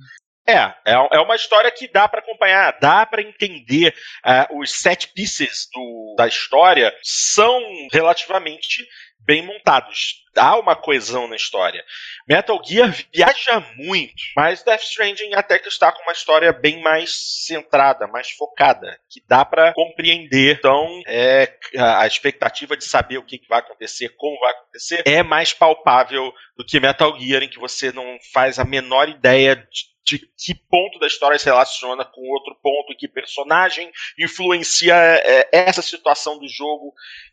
É, 0.44 0.54
é, 0.84 0.94
é 1.12 1.20
uma 1.20 1.36
história 1.36 1.70
que 1.70 1.86
dá 1.92 2.08
pra 2.08 2.18
acompanhar, 2.20 2.76
dá 2.80 3.06
pra 3.06 3.22
entender. 3.22 3.94
ah, 4.24 4.48
os 4.52 4.72
set 4.72 5.12
pieces 5.14 5.68
do- 5.72 6.14
da 6.16 6.26
história 6.26 6.92
são 7.02 7.60
relativamente 7.92 8.84
bem 9.24 9.42
montados. 9.42 10.22
Há 10.36 10.58
uma 10.58 10.74
coesão 10.74 11.28
na 11.28 11.36
história. 11.36 11.84
Metal 12.26 12.60
Gear 12.64 12.96
viaja 13.12 13.60
muito, 13.76 14.22
mas 14.34 14.62
Death 14.62 14.82
Stranding 14.82 15.34
até 15.34 15.58
que 15.58 15.68
está 15.68 15.92
com 15.92 16.02
uma 16.02 16.12
história 16.12 16.52
bem 16.52 16.80
mais 16.80 17.44
centrada, 17.46 18.06
mais 18.06 18.30
focada, 18.30 18.98
que 19.10 19.22
dá 19.28 19.44
pra 19.44 19.74
compreender. 19.74 20.56
Então, 20.58 21.02
é, 21.06 21.54
a 21.78 22.06
expectativa 22.06 22.76
de 22.76 22.84
saber 22.84 23.18
o 23.18 23.24
que 23.24 23.38
que 23.38 23.48
vai 23.48 23.58
acontecer, 23.58 24.10
como 24.16 24.38
vai 24.40 24.52
acontecer, 24.52 25.02
é 25.04 25.22
mais 25.22 25.52
palpável 25.52 26.32
do 26.56 26.64
que 26.64 26.80
Metal 26.80 27.18
Gear, 27.20 27.42
em 27.42 27.48
que 27.48 27.58
você 27.58 27.92
não 27.92 28.16
faz 28.32 28.58
a 28.58 28.64
menor 28.64 29.08
ideia 29.08 29.56
de 29.56 29.92
de 30.04 30.18
que 30.18 30.54
ponto 30.68 30.98
da 30.98 31.06
história 31.06 31.38
se 31.38 31.44
relaciona 31.44 32.04
com 32.04 32.20
outro 32.32 32.56
ponto, 32.60 32.96
que 32.96 33.06
personagem 33.06 33.90
influencia 34.18 34.94
é, 34.94 35.48
essa 35.52 35.80
situação 35.80 36.38
do 36.38 36.48
jogo. 36.48 36.92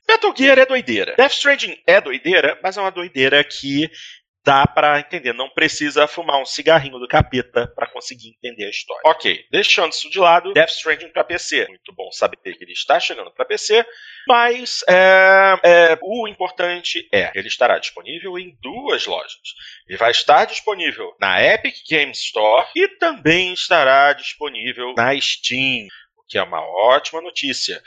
Metal 0.09 0.33
Gear 0.35 0.57
é 0.57 0.65
doideira. 0.65 1.15
Death 1.15 1.33
Stranding 1.33 1.77
é 1.85 2.01
doideira, 2.01 2.59
mas 2.63 2.77
é 2.77 2.81
uma 2.81 2.89
doideira 2.89 3.43
que 3.43 3.87
dá 4.43 4.65
pra 4.65 4.99
entender. 4.99 5.33
Não 5.33 5.47
precisa 5.51 6.07
fumar 6.07 6.41
um 6.41 6.45
cigarrinho 6.45 6.97
do 6.97 7.07
capeta 7.07 7.67
pra 7.75 7.85
conseguir 7.85 8.29
entender 8.29 8.65
a 8.65 8.69
história. 8.71 9.03
Ok, 9.05 9.45
deixando 9.51 9.91
isso 9.91 10.09
de 10.09 10.17
lado, 10.17 10.51
Death 10.53 10.71
Stranding 10.71 11.09
pra 11.09 11.23
PC. 11.23 11.67
Muito 11.67 11.93
bom 11.93 12.11
saber 12.11 12.37
que 12.37 12.63
ele 12.63 12.71
está 12.71 12.99
chegando 12.99 13.31
pra 13.31 13.45
PC, 13.45 13.85
mas 14.27 14.83
é, 14.89 15.59
é, 15.63 15.99
o 16.01 16.27
importante 16.27 17.07
é 17.13 17.31
ele 17.35 17.47
estará 17.47 17.77
disponível 17.77 18.39
em 18.39 18.57
duas 18.59 19.05
lojas. 19.05 19.35
Ele 19.87 19.97
vai 19.99 20.09
estar 20.09 20.45
disponível 20.45 21.15
na 21.19 21.39
Epic 21.43 21.75
Games 21.87 22.17
Store 22.17 22.67
e 22.75 22.87
também 22.97 23.53
estará 23.53 24.11
disponível 24.13 24.95
na 24.97 25.15
Steam, 25.21 25.85
o 26.17 26.23
que 26.27 26.39
é 26.39 26.41
uma 26.41 26.61
ótima 26.61 27.21
notícia. 27.21 27.79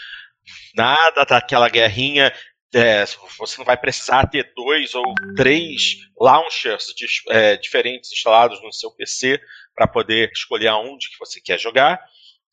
Nada 0.75 1.25
daquela 1.25 1.69
guerrinha. 1.69 2.33
é, 2.75 3.05
você 3.39 3.59
não 3.59 3.65
vai 3.67 3.77
precisar 3.77 4.27
ter 4.29 4.51
dois 4.57 4.95
ou 4.95 5.05
três 5.37 5.99
launchers 6.19 6.87
dis- 6.97 7.23
é, 7.29 7.57
diferentes 7.57 8.11
instalados 8.13 8.63
no 8.63 8.73
seu 8.73 8.91
PC 8.93 9.39
para 9.75 9.87
poder 9.87 10.31
escolher 10.33 10.69
aonde 10.69 11.11
que 11.11 11.19
você 11.19 11.41
quer 11.41 11.59
jogar. 11.61 12.01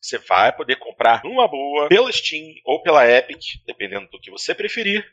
Você 0.00 0.18
vai 0.18 0.50
poder 0.54 0.76
comprar 0.76 1.22
numa 1.24 1.46
boa 1.48 1.88
pela 1.88 2.10
Steam 2.12 2.54
ou 2.64 2.82
pela 2.82 3.06
Epic, 3.10 3.40
dependendo 3.66 4.08
do 4.10 4.20
que 4.20 4.30
você 4.30 4.54
preferir. 4.54 5.06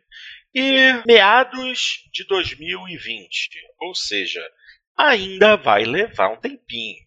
E 0.54 0.94
meados 1.06 2.04
de 2.14 2.26
2020, 2.26 3.50
ou 3.80 3.94
seja, 3.96 4.42
ainda 4.98 5.56
vai 5.56 5.84
levar 5.84 6.30
um 6.30 6.38
tempinho. 6.38 7.07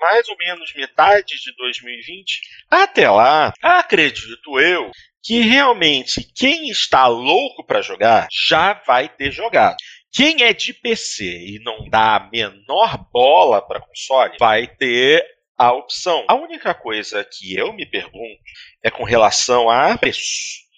Mais 0.00 0.28
ou 0.28 0.36
menos 0.38 0.72
metade 0.74 1.36
de 1.38 1.54
2020. 1.56 2.40
Até 2.70 3.08
lá, 3.10 3.52
acredito 3.62 4.58
eu 4.58 4.90
que 5.22 5.40
realmente 5.40 6.22
quem 6.34 6.68
está 6.70 7.06
louco 7.06 7.64
para 7.66 7.82
jogar 7.82 8.26
já 8.32 8.74
vai 8.86 9.08
ter 9.08 9.30
jogado. 9.30 9.76
Quem 10.12 10.42
é 10.42 10.52
de 10.52 10.72
PC 10.72 11.24
e 11.24 11.60
não 11.62 11.88
dá 11.88 12.16
a 12.16 12.30
menor 12.30 12.98
bola 13.12 13.60
para 13.60 13.80
console 13.80 14.36
vai 14.40 14.66
ter 14.66 15.24
a 15.56 15.72
opção. 15.72 16.24
A 16.26 16.34
única 16.34 16.72
coisa 16.74 17.22
que 17.22 17.54
eu 17.54 17.72
me 17.72 17.84
pergunto 17.86 18.40
é 18.82 18.90
com 18.90 19.04
relação 19.04 19.68
a 19.68 19.96
preço. 19.98 20.68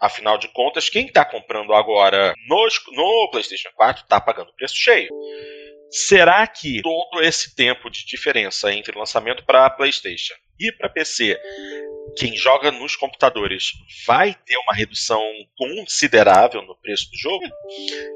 Afinal 0.00 0.36
de 0.36 0.48
contas, 0.48 0.88
quem 0.88 1.06
está 1.06 1.24
comprando 1.24 1.72
agora 1.74 2.34
nos- 2.48 2.80
no 2.92 3.28
PlayStation 3.30 3.68
4 3.76 4.02
está 4.02 4.20
pagando 4.20 4.52
preço 4.54 4.74
cheio. 4.74 5.08
Será 5.92 6.46
que 6.46 6.80
todo 6.80 7.20
esse 7.22 7.54
tempo 7.54 7.90
de 7.90 8.06
diferença 8.06 8.72
entre 8.72 8.96
o 8.96 8.98
lançamento 8.98 9.44
para 9.44 9.68
PlayStation 9.68 10.34
e 10.58 10.72
para 10.72 10.88
PC, 10.88 11.38
quem 12.16 12.34
joga 12.34 12.70
nos 12.70 12.96
computadores 12.96 13.72
vai 14.06 14.34
ter 14.34 14.56
uma 14.56 14.74
redução 14.74 15.22
considerável 15.56 16.62
no 16.62 16.74
preço 16.80 17.10
do 17.10 17.16
jogo? 17.18 17.44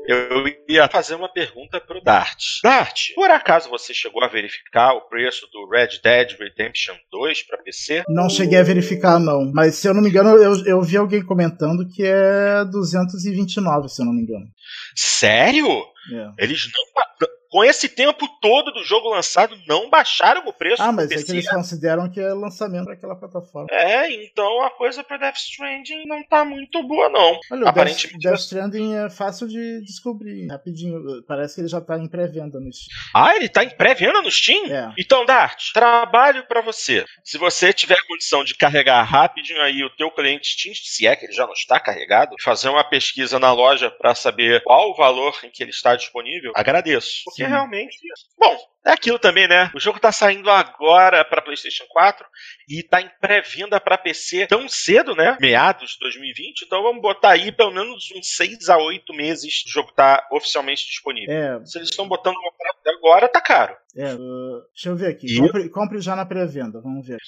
Eu 0.07 0.47
ia 0.69 0.89
fazer 0.89 1.17
uma 1.17 1.31
pergunta 1.31 1.79
pro 1.79 2.03
Dart. 2.03 2.43
Dart, 2.63 3.15
por 3.15 3.31
acaso 3.31 3.69
você 3.69 3.93
chegou 3.93 4.25
a 4.25 4.29
verificar 4.29 4.95
o 4.95 5.03
preço 5.09 5.47
do 5.53 5.69
Red 5.69 6.01
Dead 6.03 6.39
Redemption 6.39 6.95
2 7.11 7.43
para 7.43 7.63
PC? 7.63 8.05
Não 8.09 8.31
cheguei 8.31 8.59
a 8.59 8.63
verificar, 8.63 9.19
não. 9.19 9.51
Mas 9.53 9.75
se 9.75 9.87
eu 9.87 9.93
não 9.93 10.03
me 10.03 10.09
engano, 10.09 10.31
eu, 10.31 10.65
eu 10.65 10.83
vi 10.83 10.97
alguém 10.97 11.23
comentando 11.23 11.87
que 11.95 12.03
é 12.05 12.65
229, 12.65 13.89
se 13.89 14.01
eu 14.01 14.07
não 14.07 14.15
me 14.15 14.23
engano. 14.23 14.47
Sério? 14.95 15.69
É. 16.13 16.45
Eles 16.45 16.71
não. 16.73 17.27
Com 17.51 17.65
esse 17.65 17.89
tempo 17.89 18.27
todo 18.41 18.73
do 18.73 18.83
jogo 18.85 19.11
lançado, 19.11 19.57
não 19.67 19.89
baixaram 19.89 20.47
o 20.47 20.53
preço 20.53 20.83
Ah, 20.83 20.93
mas 20.93 21.11
é 21.11 21.23
que 21.23 21.31
eles 21.33 21.49
consideram 21.49 22.11
que 22.11 22.21
é 22.21 22.33
lançamento 22.33 22.85
para 22.85 22.95
aquela 22.95 23.17
plataforma. 23.17 23.69
É, 23.71 24.11
então 24.25 24.63
a 24.63 24.71
coisa 24.71 25.03
pra 25.05 25.17
Death 25.17 25.37
Stranding 25.37 26.05
não 26.07 26.23
tá 26.25 26.45
muito 26.45 26.83
boa, 26.83 27.09
não. 27.09 27.39
Olha, 27.53 27.65
o 27.65 27.69
Aparentemente- 27.69 28.19
Death, 28.19 28.33
Death 28.33 28.41
Stranding 28.41 28.95
é 28.97 29.11
fácil 29.11 29.49
de 29.49 29.81
descobrir, 29.83 30.47
rapidinho. 30.49 31.23
Parece 31.27 31.55
que 31.55 31.61
ele 31.63 31.69
já 31.69 31.81
tá 31.81 31.97
em 31.99 32.09
pré-venda 32.09 32.59
no 32.61 32.73
Steam. 32.73 32.97
Ah, 33.15 33.37
ele 33.37 33.49
tá 33.49 33.65
em 33.65 33.71
pré-venda 33.71 34.21
no 34.21 34.31
Steam? 34.31 34.67
É. 34.67 34.93
Então, 34.99 35.25
Dart, 35.25 35.73
trabalho 35.73 36.47
pra 36.47 36.61
você. 36.61 37.05
Se 37.25 37.39
você 37.39 37.73
tiver 37.73 37.99
condição 38.07 38.45
de 38.45 38.55
carregar 38.57 39.03
rapidinho 39.05 39.61
aí 39.63 39.83
o 39.85 39.91
teu 39.97 40.11
cliente 40.11 40.49
Steam, 40.59 40.75
se 40.75 41.07
é 41.07 41.15
que 41.17 41.27
ele 41.27 41.33
já 41.33 41.47
não 41.47 41.53
está 41.53 41.79
carregado, 41.81 42.35
fazer 42.43 42.69
uma 42.69 42.85
pesquisa 42.85 43.39
na 43.39 43.53
loja 43.53 43.91
pra 43.91 44.15
saber 44.15 44.63
qual 44.65 44.91
o 44.91 44.97
valor 44.97 45.35
em 45.45 45.51
que 45.51 45.63
ele 45.63 45.71
está 45.71 45.95
disponível, 45.97 46.53
agradeço. 46.55 47.23
Porque 47.37 47.45
Sim. 47.45 47.51
realmente. 47.51 47.99
Bom, 48.39 48.57
é 48.87 48.93
aquilo 48.93 49.19
também, 49.19 49.47
né? 49.47 49.71
O 49.75 49.81
jogo 49.81 50.01
tá 50.01 50.11
saindo 50.11 50.49
agora 50.49 51.23
para 51.25 51.43
PlayStation 51.43 51.85
4 51.91 52.27
e 52.69 52.83
tá 52.83 53.03
em 53.03 53.11
pré-venda 53.21 53.79
para 53.79 53.99
PC 53.99 54.47
tão 54.47 54.67
cedo, 54.69 55.15
né? 55.15 55.37
Meados 55.39 55.91
de 55.93 55.99
2020. 56.01 56.63
Então 56.63 56.83
vamos 56.83 57.03
botar 57.03 57.31
aí 57.31 57.53
pelo 57.53 57.73
menos 57.73 58.11
uns 58.17 58.35
6 58.37 58.71
a 58.71 58.79
8 58.79 59.13
meses 59.13 59.65
o 59.67 59.71
jogo 59.71 59.93
tá 59.93 60.27
oficialmente 60.33 60.87
disponível. 60.87 61.35
É. 61.35 61.65
Se 61.67 61.79
eles 61.79 61.91
estão 61.91 62.09
botando 62.09 62.37
uma 62.37 62.53
pré 62.53 62.93
agora, 62.93 63.29
tá 63.29 63.41
caro. 63.41 63.77
É, 63.95 64.15
uh, 64.15 64.63
deixa 64.73 64.89
eu 64.89 64.97
ver 64.97 65.09
aqui. 65.09 65.27
E... 65.27 65.39
Compre, 65.39 65.69
compre, 65.69 66.01
já 66.01 66.17
na 66.17 66.25
pré-venda, 66.25 66.81
vamos 66.81 67.07
ver. 67.07 67.19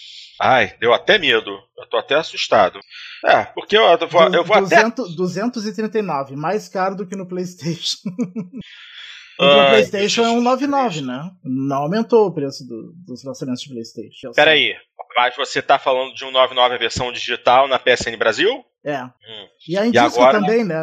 Ai, 0.40 0.74
deu 0.78 0.94
até 0.94 1.18
medo. 1.18 1.50
Eu 1.76 1.86
tô 1.88 1.98
até 1.98 2.14
assustado. 2.14 2.78
É, 3.24 3.44
porque 3.46 3.76
eu, 3.76 3.82
eu 3.82 4.08
vou, 4.08 4.22
eu 4.34 4.44
vou 4.44 4.60
200, 4.60 5.06
até. 5.06 5.16
239, 5.16 6.36
mais 6.36 6.68
caro 6.68 6.94
do 6.94 7.06
que 7.06 7.16
no 7.16 7.26
PlayStation. 7.26 7.98
O 9.38 9.68
PlayStation 9.70 10.22
é 10.22 10.30
um 10.30 10.40
99, 10.40 11.02
né? 11.02 11.30
Não 11.44 11.82
aumentou 11.84 12.26
o 12.26 12.32
preço 12.32 12.66
do, 12.66 12.92
dos 13.06 13.22
lançamentos 13.24 13.62
de 13.62 13.70
PlayStation. 13.70 14.32
Peraí, 14.32 14.74
mas 15.16 15.36
você 15.36 15.60
tá 15.60 15.78
falando 15.78 16.14
de 16.14 16.24
um 16.24 16.30
99 16.30 16.74
a 16.74 16.78
versão 16.78 17.12
digital 17.12 17.66
na 17.66 17.78
PSN 17.78 18.16
Brasil? 18.16 18.64
É. 18.84 19.02
Hum. 19.02 19.48
E 19.68 19.76
a 19.76 19.86
Indisco 19.86 20.20
agora... 20.20 20.40
também, 20.40 20.64
né? 20.64 20.76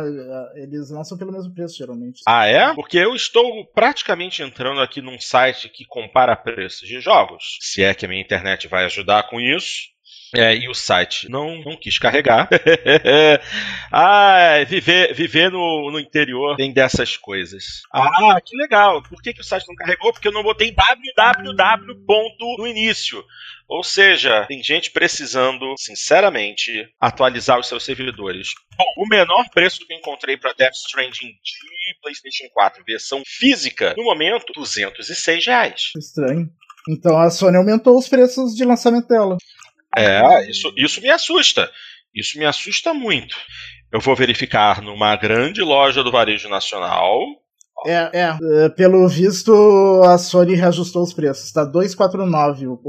Eles 0.55 0.89
lançam 0.91 1.17
pelo 1.17 1.31
mesmo 1.31 1.53
preço, 1.53 1.77
geralmente. 1.77 2.21
Ah, 2.27 2.45
é? 2.45 2.73
Porque 2.73 2.97
eu 2.97 3.15
estou 3.15 3.65
praticamente 3.73 4.43
entrando 4.43 4.81
aqui 4.81 5.01
num 5.01 5.19
site 5.19 5.69
que 5.69 5.85
compara 5.85 6.35
preços 6.35 6.87
de 6.87 6.99
jogos. 6.99 7.57
Se 7.61 7.83
é 7.83 7.93
que 7.93 8.05
a 8.05 8.09
minha 8.09 8.21
internet 8.21 8.67
vai 8.67 8.85
ajudar 8.85 9.29
com 9.29 9.39
isso. 9.39 9.94
É, 10.33 10.55
e 10.55 10.67
o 10.67 10.73
site 10.73 11.29
não, 11.29 11.61
não 11.63 11.77
quis 11.77 11.97
carregar. 11.97 12.49
ah, 13.91 14.63
viver, 14.67 15.13
viver 15.13 15.51
no, 15.51 15.91
no 15.91 15.99
interior 15.99 16.55
tem 16.55 16.73
dessas 16.73 17.15
coisas. 17.17 17.81
Ah, 17.91 18.39
que 18.43 18.55
legal. 18.57 19.01
Por 19.03 19.21
que, 19.21 19.33
que 19.33 19.41
o 19.41 19.43
site 19.43 19.67
não 19.67 19.75
carregou? 19.75 20.11
Porque 20.11 20.27
eu 20.27 20.33
não 20.33 20.43
botei 20.43 20.71
www. 20.71 21.95
no 22.57 22.67
início. 22.67 23.23
Ou 23.67 23.83
seja, 23.83 24.45
tem 24.45 24.61
gente 24.61 24.91
precisando, 24.91 25.73
sinceramente, 25.77 26.87
atualizar 26.99 27.59
os 27.59 27.67
seus 27.67 27.83
servidores. 27.83 28.53
Bom, 28.77 28.85
o 28.97 29.07
menor 29.07 29.49
preço 29.49 29.79
que 29.85 29.91
eu 29.91 29.97
encontrei 29.97 30.37
para 30.37 30.53
Death 30.53 30.75
Stranding 30.75 31.29
de 31.29 31.99
PlayStation 32.01 32.47
4 32.53 32.83
versão 32.85 33.23
física, 33.25 33.95
no 33.97 34.03
momento, 34.03 34.53
206 34.53 35.45
reais. 35.45 35.91
Estranho. 35.97 36.49
Então 36.87 37.17
a 37.17 37.29
Sony 37.31 37.57
aumentou 37.57 37.97
os 37.97 38.07
preços 38.07 38.55
de 38.55 38.63
lançamento 38.63 39.07
dela. 39.07 39.37
É, 39.97 40.49
isso, 40.49 40.73
isso 40.77 41.01
me 41.01 41.09
assusta. 41.09 41.71
Isso 42.13 42.37
me 42.39 42.45
assusta 42.45 42.93
muito. 42.93 43.35
Eu 43.91 43.99
vou 43.99 44.15
verificar 44.15 44.81
numa 44.81 45.15
grande 45.15 45.61
loja 45.61 46.03
do 46.03 46.11
varejo 46.11 46.49
nacional. 46.49 47.19
É, 47.85 48.09
é. 48.13 48.37
é 48.63 48.69
pelo 48.69 49.07
visto, 49.07 50.01
a 50.05 50.17
Sony 50.17 50.55
reajustou 50.55 51.03
os 51.03 51.13
preços. 51.13 51.51
Tá 51.51 51.63
249 51.63 52.67
o, 52.67 52.73
uh, 52.73 52.83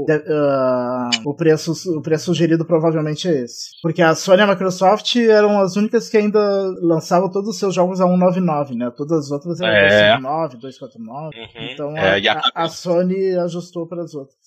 o, 1.25 1.35
preço, 1.35 1.73
o 1.97 2.01
preço 2.01 2.25
sugerido 2.25 2.65
provavelmente 2.65 3.27
é 3.27 3.43
esse. 3.43 3.69
Porque 3.81 4.01
a 4.01 4.15
Sony 4.15 4.39
e 4.39 4.43
a 4.43 4.47
Microsoft 4.47 5.15
eram 5.17 5.59
as 5.59 5.75
únicas 5.75 6.09
que 6.09 6.17
ainda 6.17 6.39
lançavam 6.81 7.29
todos 7.29 7.49
os 7.49 7.59
seus 7.59 7.75
jogos 7.75 8.01
a 8.01 8.07
199, 8.07 8.75
né? 8.75 8.91
Todas 8.95 9.25
as 9.25 9.31
outras 9.31 9.59
eram 9.59 9.71
é. 9.71 10.17
259, 10.17 10.57
249. 10.57 11.37
Uhum. 11.37 11.71
Então 11.71 11.97
é, 11.97 12.27
a, 12.27 12.41
a, 12.55 12.63
a 12.63 12.69
Sony 12.69 13.37
ajustou 13.37 13.87
para 13.87 14.01
as 14.01 14.15
outras. 14.15 14.37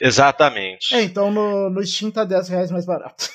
Exatamente. 0.00 0.94
É, 0.94 1.02
então 1.02 1.30
no, 1.30 1.70
no 1.70 1.86
Steam 1.86 2.10
tá 2.10 2.24
10 2.24 2.48
reais 2.48 2.70
mais 2.70 2.86
barato. 2.86 3.28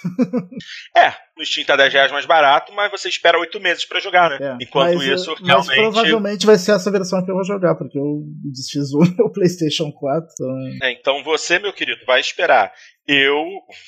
é, 0.95 1.13
no 1.37 1.45
Steam 1.45 1.65
tá 1.65 1.75
10 1.75 1.93
reais 1.93 2.11
mais 2.11 2.25
barato, 2.25 2.71
mas 2.73 2.89
você 2.89 3.09
espera 3.09 3.39
8 3.39 3.59
meses 3.59 3.85
para 3.85 3.99
jogar, 3.99 4.29
né? 4.29 4.37
É, 4.41 4.63
Enquanto 4.63 4.95
mas, 4.95 5.07
isso, 5.07 5.35
mas 5.41 5.47
realmente. 5.47 5.75
provavelmente 5.75 6.45
vai 6.45 6.57
ser 6.57 6.71
essa 6.71 6.91
versão 6.91 7.23
que 7.23 7.29
eu 7.29 7.35
vou 7.35 7.43
jogar, 7.43 7.75
porque 7.75 7.97
eu 7.97 8.23
desfiz 8.51 8.93
o 8.93 8.99
meu 9.17 9.29
PlayStation 9.31 9.91
4. 9.91 10.29
Então... 10.33 10.87
É, 10.87 10.91
então 10.91 11.23
você, 11.23 11.59
meu 11.59 11.73
querido, 11.73 12.05
vai 12.05 12.19
esperar. 12.19 12.71
Eu 13.07 13.45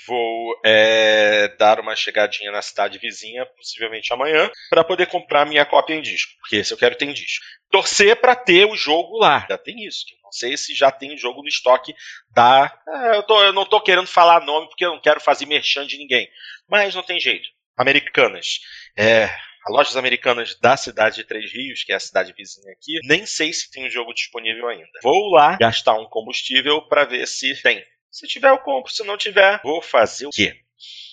vou 0.08 0.62
é, 0.64 1.52
dar 1.58 1.80
uma 1.80 1.96
chegadinha 1.96 2.52
na 2.52 2.62
cidade 2.62 3.00
vizinha, 3.00 3.48
possivelmente 3.48 4.14
amanhã, 4.14 4.52
para 4.70 4.84
poder 4.84 5.08
comprar 5.08 5.46
minha 5.46 5.66
cópia 5.66 5.96
em 5.96 6.02
disco, 6.02 6.32
porque 6.40 6.58
esse 6.58 6.72
eu 6.72 6.78
quero 6.78 6.96
ter 6.96 7.06
em 7.06 7.14
disco. 7.14 7.44
Torcer 7.72 8.16
para 8.22 8.36
ter 8.36 8.66
o 8.66 8.76
jogo 8.76 9.18
lá, 9.18 9.46
já 9.50 9.58
tem 9.58 9.86
isso. 9.86 10.06
Não 10.24 10.32
sei 10.32 10.56
se 10.56 10.76
já 10.76 10.92
tem 10.92 11.16
o 11.16 11.18
jogo 11.18 11.42
no 11.42 11.48
estoque 11.48 11.96
da. 12.32 12.72
É, 12.88 13.18
eu, 13.18 13.24
tô, 13.24 13.42
eu 13.44 13.54
não 13.54 13.66
tô 13.66 13.82
querendo 13.82 14.08
falar 14.08 14.46
nome 14.46 14.68
porque 14.68 14.86
eu 14.86 14.92
não 14.92 15.02
quero 15.02 15.20
fazer 15.20 15.46
merchan 15.46 15.88
de 15.88 15.98
ninguém, 15.98 16.30
mas 16.70 16.96
não 16.96 17.04
tem 17.04 17.20
jeito. 17.20 17.48
Americanas. 17.78 18.60
É, 18.98 19.30
lojas 19.70 19.96
americanas 19.96 20.56
da 20.60 20.76
cidade 20.76 21.18
de 21.18 21.24
Três 21.24 21.52
Rios, 21.52 21.84
que 21.84 21.92
é 21.92 21.96
a 21.96 22.00
cidade 22.00 22.34
vizinha 22.34 22.72
aqui, 22.74 23.00
nem 23.04 23.26
sei 23.26 23.54
se 23.54 23.70
tem 23.70 23.86
o 23.86 23.90
jogo 23.90 24.14
disponível 24.14 24.68
ainda. 24.68 25.00
Vou 25.04 25.30
lá 25.32 25.58
gastar 25.58 25.94
um 25.94 26.06
combustível 26.06 26.82
para 26.88 27.06
ver 27.06 27.28
se 27.28 27.62
tem. 27.62 27.84
Se 28.12 28.28
tiver, 28.28 28.50
eu 28.50 28.58
compro. 28.58 28.92
Se 28.92 29.04
não 29.04 29.18
tiver, 29.18 29.62
vou 29.64 29.82
fazer 29.82 30.28
o 30.28 30.32
quê? 30.32 30.60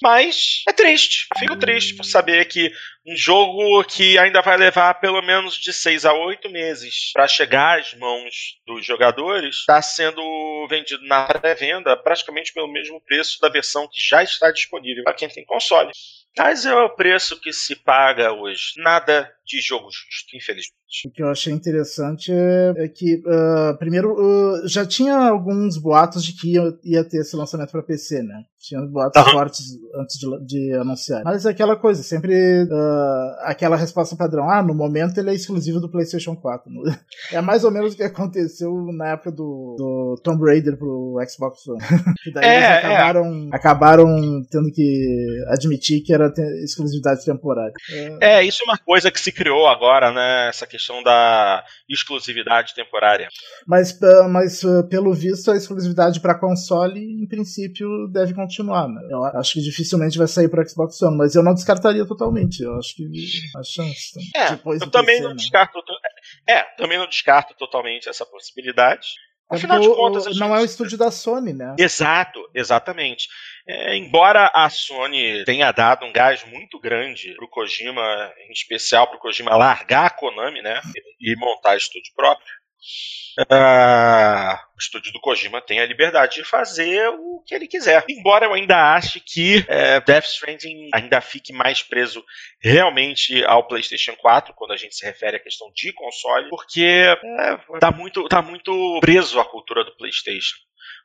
Mas 0.04 0.62
é 0.68 0.72
triste. 0.74 1.26
Fico 1.38 1.56
triste 1.58 1.96
por 1.96 2.04
saber 2.04 2.44
que 2.44 2.70
um 3.06 3.16
jogo 3.16 3.82
que 3.84 4.18
ainda 4.18 4.42
vai 4.42 4.54
levar 4.54 4.92
pelo 5.00 5.22
menos 5.22 5.54
de 5.54 5.72
6 5.72 6.04
a 6.04 6.12
8 6.12 6.50
meses 6.50 7.10
para 7.14 7.26
chegar 7.26 7.80
às 7.80 7.94
mãos 7.94 8.60
dos 8.66 8.84
jogadores 8.84 9.60
está 9.60 9.80
sendo 9.80 10.66
vendido 10.68 11.02
na 11.06 11.24
pré-venda 11.24 11.96
praticamente 11.96 12.52
pelo 12.52 12.70
mesmo 12.70 13.00
preço 13.00 13.40
da 13.40 13.48
versão 13.48 13.88
que 13.88 13.98
já 13.98 14.22
está 14.22 14.50
disponível 14.50 15.04
para 15.04 15.14
quem 15.14 15.28
tem 15.30 15.42
console. 15.46 15.90
Mas 16.37 16.66
é 16.66 16.75
o 16.75 16.90
preço 16.90 17.40
que 17.40 17.53
se 17.53 17.77
paga 17.77 18.33
hoje. 18.33 18.73
Nada 18.79 19.31
de 19.47 19.61
jogo 19.61 19.88
justo, 19.90 20.37
infelizmente. 20.37 20.75
O 21.07 21.11
que 21.11 21.23
eu 21.23 21.29
achei 21.29 21.53
interessante 21.53 22.33
é, 22.33 22.85
é 22.85 22.88
que, 22.88 23.16
uh, 23.16 23.77
primeiro, 23.79 24.12
uh, 24.14 24.68
já 24.68 24.87
tinha 24.87 25.16
alguns 25.16 25.77
boatos 25.77 26.25
de 26.25 26.33
que 26.33 26.55
ia, 26.55 26.62
ia 26.85 27.05
ter 27.05 27.18
esse 27.18 27.37
lançamento 27.37 27.73
para 27.73 27.83
PC, 27.83 28.23
né? 28.23 28.44
Tinha 28.61 28.81
boatos 28.83 29.20
uhum. 29.20 29.33
fortes 29.33 29.66
antes 29.97 30.18
de, 30.18 30.47
de, 30.47 30.73
anunciar. 30.75 31.23
Mas 31.25 31.44
é 31.44 31.51
aquela 31.51 31.77
coisa, 31.77 32.03
sempre 32.03 32.62
uh, 32.64 33.37
aquela 33.40 33.77
resposta 33.77 34.16
padrão. 34.16 34.49
Ah, 34.49 34.62
no 34.62 34.75
momento 34.75 35.18
ele 35.18 35.31
é 35.31 35.35
exclusivo 35.35 35.81
do 35.81 35.90
PlayStation 35.90 36.37
4. 36.37 36.70
é 37.33 37.40
mais 37.40 37.64
ou 37.64 37.70
menos 37.70 37.92
o 37.92 37.97
que 37.97 38.03
aconteceu 38.05 38.73
na 38.92 39.09
época 39.09 39.33
do, 39.33 39.75
do 39.77 40.20
Tomb 40.23 40.42
Raider 40.44 40.79
pro 40.79 41.16
Xbox 41.29 41.66
One. 41.66 41.81
que 42.23 42.33
daí 42.33 42.44
é, 42.44 42.57
eles 42.57 42.68
é. 42.68 42.79
acabaram, 42.79 43.49
é. 43.53 43.57
acabaram 43.57 44.42
tendo 44.51 44.70
que 44.73 45.44
admitir 45.49 46.01
que 46.01 46.14
era 46.14 46.23
exclusividade 46.62 47.24
temporária. 47.24 47.72
É. 48.20 48.38
é, 48.38 48.44
isso 48.44 48.62
é 48.62 48.64
uma 48.64 48.78
coisa 48.78 49.10
que 49.10 49.20
se 49.20 49.32
criou 49.32 49.66
agora, 49.66 50.12
né? 50.12 50.48
Essa 50.48 50.66
questão 50.66 51.02
da 51.02 51.64
exclusividade 51.88 52.74
temporária. 52.74 53.28
Mas, 53.66 53.98
mas 54.30 54.62
pelo 54.88 55.12
visto, 55.12 55.50
a 55.50 55.56
exclusividade 55.56 56.20
para 56.20 56.38
console, 56.38 57.00
em 57.00 57.26
princípio, 57.26 57.88
deve 58.12 58.34
continuar. 58.34 58.88
Né? 58.88 59.00
Eu 59.10 59.24
acho 59.24 59.54
que 59.54 59.60
dificilmente 59.60 60.18
vai 60.18 60.28
sair 60.28 60.48
para 60.48 60.66
Xbox 60.66 61.00
One, 61.02 61.16
mas 61.16 61.34
eu 61.34 61.42
não 61.42 61.54
descartaria 61.54 62.06
totalmente. 62.06 62.62
Eu 62.62 62.76
acho 62.78 62.94
que 62.96 63.04
a 63.56 63.62
chance. 63.62 64.18
É, 64.34 64.52
eu 64.52 64.90
também 64.90 65.16
PC, 65.16 65.22
não 65.22 65.30
né? 65.30 65.37
descarto. 65.37 65.78
É, 66.48 66.62
também 66.76 66.98
não 66.98 67.08
descarto 67.08 67.54
totalmente 67.54 68.08
essa 68.08 68.24
possibilidade. 68.26 69.08
Afinal 69.50 69.78
de 69.80 69.88
contas, 69.88 70.26
o, 70.26 70.38
não 70.38 70.54
é 70.54 70.61
o 70.61 70.64
estúdio 70.64 70.96
da 70.96 71.11
Sony, 71.11 71.52
né? 71.52 71.76
Exato, 71.78 72.40
exatamente. 72.54 73.28
É, 73.66 73.96
embora 73.96 74.50
a 74.54 74.68
Sony 74.70 75.44
tenha 75.44 75.70
dado 75.70 76.04
um 76.04 76.12
gás 76.12 76.44
muito 76.44 76.78
grande 76.80 77.35
pro 77.37 77.48
Kojima, 77.48 78.33
em 78.48 78.52
especial 78.52 79.07
pro 79.09 79.18
Kojima 79.18 79.57
largar 79.57 80.07
a 80.07 80.11
Konami, 80.11 80.62
né? 80.62 80.80
E 81.20 81.37
montar 81.37 81.76
estúdio 81.76 82.12
próprio. 82.14 82.46
Uh, 83.37 84.55
o 84.77 84.79
estúdio 84.79 85.12
do 85.12 85.20
Kojima 85.20 85.61
tem 85.61 85.81
a 85.81 85.87
liberdade 85.87 86.37
de 86.37 86.44
fazer 86.44 87.09
o 87.09 87.42
que 87.44 87.55
ele 87.55 87.66
quiser. 87.66 88.05
Embora 88.09 88.47
eu 88.47 88.55
ainda 88.55 88.94
ache 88.94 89.18
que 89.18 89.64
é, 89.66 90.01
Death 90.01 90.27
Stranding 90.27 90.90
ainda 90.94 91.20
fique 91.20 91.53
mais 91.53 91.83
preso 91.83 92.25
realmente 92.61 93.44
ao 93.44 93.66
PlayStation 93.66 94.14
4, 94.16 94.55
quando 94.55 94.73
a 94.73 94.77
gente 94.77 94.94
se 94.94 95.05
refere 95.05 95.37
à 95.37 95.40
questão 95.40 95.70
de 95.75 95.92
console, 95.92 96.49
porque 96.49 96.85
é, 96.85 97.57
tá, 97.81 97.90
muito, 97.90 98.29
tá 98.29 98.40
muito 98.40 99.01
preso 99.01 99.40
à 99.40 99.44
cultura 99.44 99.85
do 99.85 99.97
PlayStation. 99.97 100.57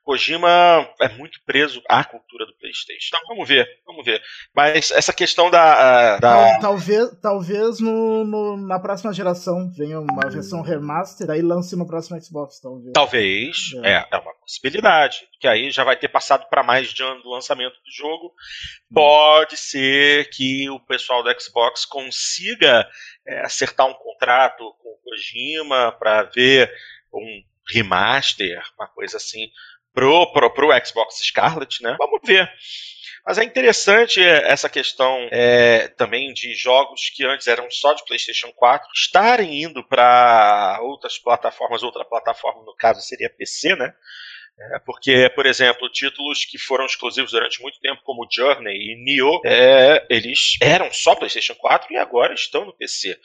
Kojima 0.04 0.90
é 1.02 1.10
muito 1.10 1.40
preso 1.46 1.82
à 1.88 2.04
cultura 2.04 2.46
do 2.46 2.56
PlayStation. 2.58 3.10
Então 3.16 3.28
vamos 3.28 3.48
ver, 3.48 3.68
vamos 3.86 4.04
ver. 4.04 4.22
Mas 4.56 4.92
essa 4.92 5.14
questão 5.14 5.52
da. 5.52 6.18
da... 6.18 6.60
Talvez, 6.60 7.20
talvez 7.22 7.80
no, 7.80 8.24
no, 8.24 8.58
na 8.58 8.80
próxima 8.80 9.14
geração 9.14 9.70
venha 9.72 10.00
uma 10.00 10.30
versão 10.30 10.62
remaster, 10.62 11.28
daí 11.28 11.42
lance 11.42 11.76
no 11.76 11.86
próximo 11.86 12.20
Xbox, 12.22 12.60
talvez. 12.60 12.92
Talvez, 12.94 13.58
é, 13.84 13.92
é, 13.92 14.08
é 14.12 14.18
uma 14.18 14.34
possibilidade. 14.36 15.28
Que 15.40 15.48
aí 15.48 15.70
já 15.72 15.84
vai 15.84 15.96
ter 15.96 16.08
passado 16.08 16.48
para 16.50 16.64
mais 16.64 16.92
de 16.94 17.04
ano 17.04 17.22
do 17.22 17.30
lançamento 17.30 17.76
do 17.76 17.92
jogo. 17.92 18.34
Pode 18.92 19.58
ser 19.58 20.30
que 20.32 20.70
o 20.70 20.80
pessoal 20.80 21.22
do 21.22 21.42
Xbox 21.42 21.86
consiga 21.86 22.88
é, 23.28 23.42
acertar 23.42 23.88
um 23.88 23.94
contrato 23.94 24.58
com 24.82 24.90
o 24.90 24.98
Kojima 25.04 25.92
para 26.00 26.24
ver 26.24 26.72
um 27.14 27.44
remaster, 27.72 28.62
uma 28.78 28.88
coisa 28.88 29.18
assim 29.18 29.50
pro, 29.94 30.32
pro, 30.32 30.54
pro 30.54 30.86
Xbox 30.86 31.16
Scarlet, 31.24 31.82
né? 31.82 31.96
Vamos 31.98 32.20
ver. 32.24 32.52
Mas 33.26 33.38
é 33.38 33.44
interessante 33.44 34.22
essa 34.24 34.70
questão 34.70 35.28
é, 35.32 35.88
também 35.90 36.34
de 36.34 36.54
jogos 36.56 37.12
que 37.14 37.26
antes 37.26 37.48
eram 37.48 37.70
só 37.70 37.94
de 37.94 38.04
PlayStation 38.06 38.52
4 38.54 38.90
estarem 38.96 39.64
indo 39.64 39.84
para 39.84 40.80
outras 40.82 41.18
plataformas, 41.18 41.84
outra 41.84 42.06
plataforma 42.06 42.64
no 42.64 42.76
caso 42.76 43.02
seria 43.02 43.30
PC, 43.30 43.76
né? 43.76 43.94
É, 44.60 44.80
porque, 44.80 45.30
por 45.36 45.46
exemplo, 45.46 45.90
títulos 45.90 46.44
que 46.44 46.58
foram 46.58 46.86
exclusivos 46.86 47.32
durante 47.32 47.62
muito 47.62 47.80
tempo, 47.80 48.02
como 48.04 48.28
Journey 48.30 48.76
e 48.76 49.04
Nioh, 49.04 49.42
é, 49.46 50.06
eles 50.10 50.58
eram 50.62 50.92
só 50.92 51.16
PlayStation 51.16 51.56
4 51.56 51.94
e 51.94 51.98
agora 51.98 52.34
estão 52.34 52.66
no 52.66 52.74
PC. 52.74 53.18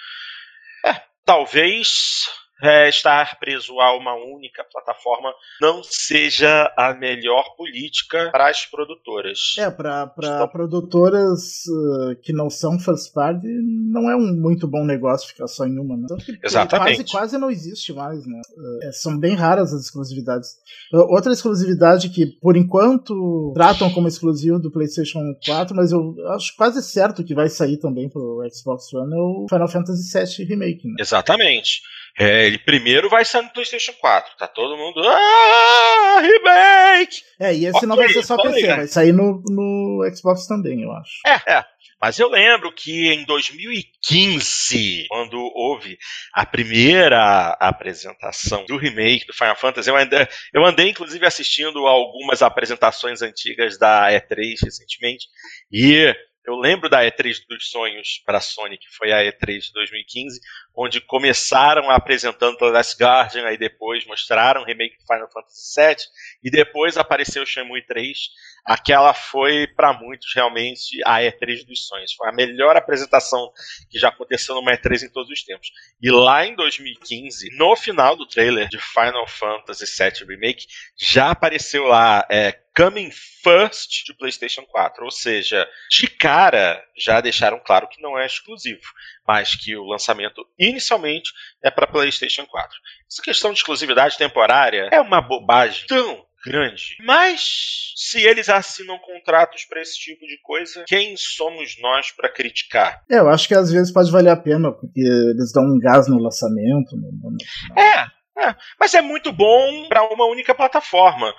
É, 0.85 1.01
talvez 1.25 2.29
é, 2.65 2.89
estar 2.89 3.39
preso 3.39 3.79
a 3.81 3.97
uma 3.97 4.15
única 4.15 4.65
plataforma 4.65 5.33
não 5.61 5.83
seja 5.83 6.73
a 6.77 6.95
melhor 6.95 7.55
política 7.57 8.31
para 8.31 8.49
as 8.49 8.67
produtoras. 8.67 9.55
É, 9.59 9.71
para 9.71 10.11
Estou... 10.19 10.49
produtoras 10.49 11.65
uh, 11.67 12.17
que 12.23 12.33
não 12.33 12.49
são 12.49 12.79
first 12.79 13.13
party, 13.13 13.47
não 13.47 14.11
é 14.11 14.17
um 14.17 14.35
muito 14.35 14.67
bom 14.67 14.85
negócio 14.85 15.29
ficar 15.29 15.47
só 15.47 15.67
em 15.67 15.79
uma. 15.79 15.97
Né? 15.97 16.05
Então, 16.05 16.17
Exatamente. 16.43 16.97
Quase, 16.97 17.11
quase 17.11 17.39
não 17.39 17.51
existe 17.51 17.93
mais, 17.93 18.27
né? 18.27 18.41
Uh, 18.57 18.93
são 18.93 19.19
bem 19.19 19.35
raras 19.35 19.73
as 19.73 19.83
exclusividades. 19.83 20.51
Uh, 20.93 21.15
outra 21.15 21.33
exclusividade 21.33 22.09
que, 22.09 22.27
por 22.41 22.57
enquanto, 22.57 23.53
tratam 23.55 23.91
como 23.93 24.09
exclusivo 24.09 24.59
do 24.59 24.71
PlayStation 24.71 25.21
4, 25.45 25.75
mas 25.77 25.93
eu 25.93 26.15
acho 26.35 26.55
quase 26.57 26.83
certo 26.83 27.25
que 27.25 27.35
vai 27.35 27.49
sair 27.49 27.79
também 27.79 28.09
para 28.09 28.21
o 28.21 28.43
Xbox 28.53 28.93
One, 28.93 29.13
é 29.13 29.17
o 29.17 29.47
Final 29.49 29.69
Fantasy 29.69 30.19
VII 30.19 30.49
Remake. 30.49 30.87
Né? 30.87 30.95
Exatamente. 31.01 31.81
É, 32.19 32.47
ele 32.47 32.59
primeiro 32.59 33.11
vai 33.11 33.25
sair 33.25 33.43
no 33.43 33.53
PlayStation 33.53 33.93
4. 33.95 34.37
Tá 34.39 34.47
todo 34.47 34.77
mundo. 34.77 35.01
Ah, 35.05 36.21
remake! 36.21 37.23
É, 37.41 37.53
e 37.53 37.67
esse 37.67 37.77
okay, 37.77 37.89
não 37.89 37.97
vai 37.97 38.09
ser 38.09 38.23
só 38.23 38.37
PC, 38.41 38.67
vai 38.67 38.87
sair 38.87 39.13
no, 39.13 39.43
no 39.49 40.09
Xbox 40.15 40.47
também, 40.47 40.83
eu 40.83 40.93
acho. 40.93 41.13
É, 41.27 41.53
é. 41.59 41.65
Mas 42.01 42.19
eu 42.19 42.29
lembro 42.29 42.71
que 42.71 43.09
em 43.09 43.25
2015, 43.25 45.07
quando 45.09 45.39
houve 45.55 45.97
a 46.35 46.45
primeira 46.45 47.57
apresentação 47.59 48.65
do 48.67 48.77
remake 48.77 49.27
do 49.27 49.33
Final 49.33 49.57
Fantasy, 49.57 49.89
eu 49.89 49.97
andei, 49.97 50.29
eu 50.53 50.65
andei 50.65 50.91
inclusive 50.91 51.25
assistindo 51.25 51.87
algumas 51.87 52.43
apresentações 52.43 53.23
antigas 53.23 53.79
da 53.79 54.09
E3 54.11 54.57
recentemente, 54.63 55.27
e 55.73 56.15
eu 56.47 56.57
lembro 56.57 56.91
da 56.91 57.03
E3 57.03 57.47
dos 57.49 57.71
sonhos 57.71 58.23
para 58.25 58.39
a 58.39 58.41
Sony, 58.41 58.77
que 58.77 58.89
foi 58.91 59.13
a 59.13 59.21
E3 59.25 59.61
de 59.61 59.73
2015, 59.73 60.41
onde 60.77 61.01
começaram 61.01 61.91
apresentando 61.91 62.59
The 62.59 62.67
Last 62.67 63.03
Guardian, 63.03 63.47
aí 63.47 63.57
depois 63.57 64.05
mostraram 64.07 64.61
o 64.61 64.65
remake 64.65 64.99
do 64.99 65.07
Final 65.07 65.31
Fantasy 65.31 65.81
VII, 65.81 65.97
e 66.43 66.51
depois 66.51 66.99
apareceu 66.99 67.43
o 67.43 67.47
Shenmue 67.47 67.83
3. 67.87 68.19
Aquela 68.65 69.13
foi, 69.13 69.67
para 69.67 69.93
muitos, 69.93 70.35
realmente 70.35 70.99
a 71.05 71.21
E3 71.21 71.67
dos 71.67 71.87
sonhos. 71.87 72.15
Foi 72.15 72.29
a 72.29 72.33
melhor 72.33 72.77
apresentação 72.77 73.53
que 73.91 73.99
já 73.99 74.09
aconteceu 74.09 74.55
numa 74.55 74.73
E3 74.73 75.03
em 75.03 75.11
todos 75.11 75.31
os 75.31 75.43
tempos. 75.43 75.71
E 76.01 76.11
lá 76.11 76.47
em 76.47 76.55
2015, 76.55 77.57
no 77.57 77.77
final 77.77 78.17
do 78.17 78.27
trailer 78.27 78.69
de 78.69 78.79
Final 78.79 79.27
Fantasy 79.27 79.85
VII 79.85 80.27
Remake, 80.27 80.67
já 80.97 81.31
apareceu 81.31 81.85
lá 81.85 82.27
é, 82.31 82.53
Coming 82.75 83.11
First 83.11 84.05
de 84.07 84.15
PlayStation 84.15 84.63
4. 84.63 85.05
Ou 85.05 85.11
seja, 85.11 85.69
de 85.91 86.07
cara 86.07 86.83
já 86.97 87.21
deixaram 87.21 87.61
claro 87.65 87.89
que 87.89 88.01
não 88.01 88.19
é 88.19 88.25
exclusivo 88.25 88.81
mas 89.27 89.55
que 89.55 89.75
o 89.77 89.85
lançamento 89.85 90.47
inicialmente 90.59 91.33
é 91.63 91.71
para 91.71 91.87
PlayStation 91.87 92.47
4. 92.47 92.79
Essa 93.11 93.23
questão 93.23 93.53
de 93.53 93.59
exclusividade 93.59 94.19
temporária 94.19 94.89
é 94.93 95.01
uma 95.01 95.21
bobagem 95.21 95.87
tão 95.87 96.24
grande. 96.45 96.97
Mas 97.05 97.93
se 97.97 98.21
eles 98.21 98.49
assinam 98.49 98.99
contratos 98.99 99.65
para 99.65 99.81
esse 99.81 99.99
tipo 99.99 100.27
de 100.27 100.39
coisa, 100.43 100.85
quem 100.87 101.17
somos 101.17 101.77
nós 101.81 102.11
para 102.11 102.33
criticar? 102.33 103.03
É, 103.11 103.19
eu 103.19 103.29
acho 103.29 103.49
que 103.49 103.55
às 103.55 103.71
vezes 103.71 103.93
pode 103.93 104.11
valer 104.11 104.31
a 104.31 104.37
pena, 104.37 104.73
porque 104.73 105.01
eles 105.01 105.53
dão 105.53 105.65
um 105.65 105.79
gás 105.79 106.09
no 106.09 106.19
lançamento. 106.19 106.97
No, 106.97 107.11
no, 107.13 107.31
no... 107.31 107.81
É, 107.81 108.07
é, 108.37 108.55
mas 108.79 108.93
é 108.95 109.01
muito 109.01 109.33
bom 109.33 109.89
para 109.89 110.03
uma 110.13 110.27
única 110.27 110.55
plataforma. 110.55 111.33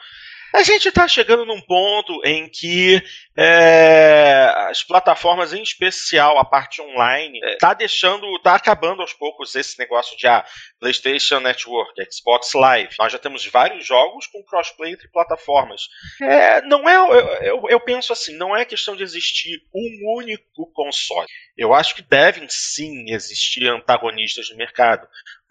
A 0.55 0.63
gente 0.63 0.87
está 0.87 1.05
chegando 1.05 1.45
num 1.45 1.59
ponto 1.59 2.21
em 2.23 2.47
que 2.47 3.03
é, 3.37 4.49
as 4.69 4.81
plataformas, 4.81 5.51
em 5.51 5.61
especial 5.61 6.39
a 6.39 6.45
parte 6.45 6.81
online, 6.81 7.37
está 7.43 7.71
é, 7.71 7.75
deixando, 7.75 8.25
está 8.37 8.55
acabando 8.55 9.01
aos 9.01 9.11
poucos 9.11 9.53
esse 9.53 9.77
negócio 9.77 10.15
de 10.17 10.25
ah, 10.25 10.45
PlayStation 10.79 11.41
Network, 11.41 11.91
Xbox 12.09 12.53
Live. 12.53 12.95
Nós 12.97 13.11
já 13.11 13.19
temos 13.19 13.45
vários 13.45 13.85
jogos 13.85 14.27
com 14.27 14.45
crossplay 14.45 14.93
entre 14.93 15.09
plataformas. 15.09 15.89
É, 16.21 16.61
não 16.61 16.87
é, 16.87 16.95
eu, 16.95 17.27
eu, 17.41 17.63
eu 17.71 17.79
penso 17.81 18.13
assim, 18.13 18.37
não 18.37 18.55
é 18.55 18.63
questão 18.63 18.95
de 18.95 19.03
existir 19.03 19.61
um 19.73 20.15
único 20.15 20.71
console. 20.73 21.27
Eu 21.57 21.73
acho 21.73 21.95
que 21.95 22.01
devem 22.01 22.47
sim 22.49 23.11
existir 23.11 23.67
antagonistas 23.67 24.49
no 24.49 24.55
mercado 24.55 25.05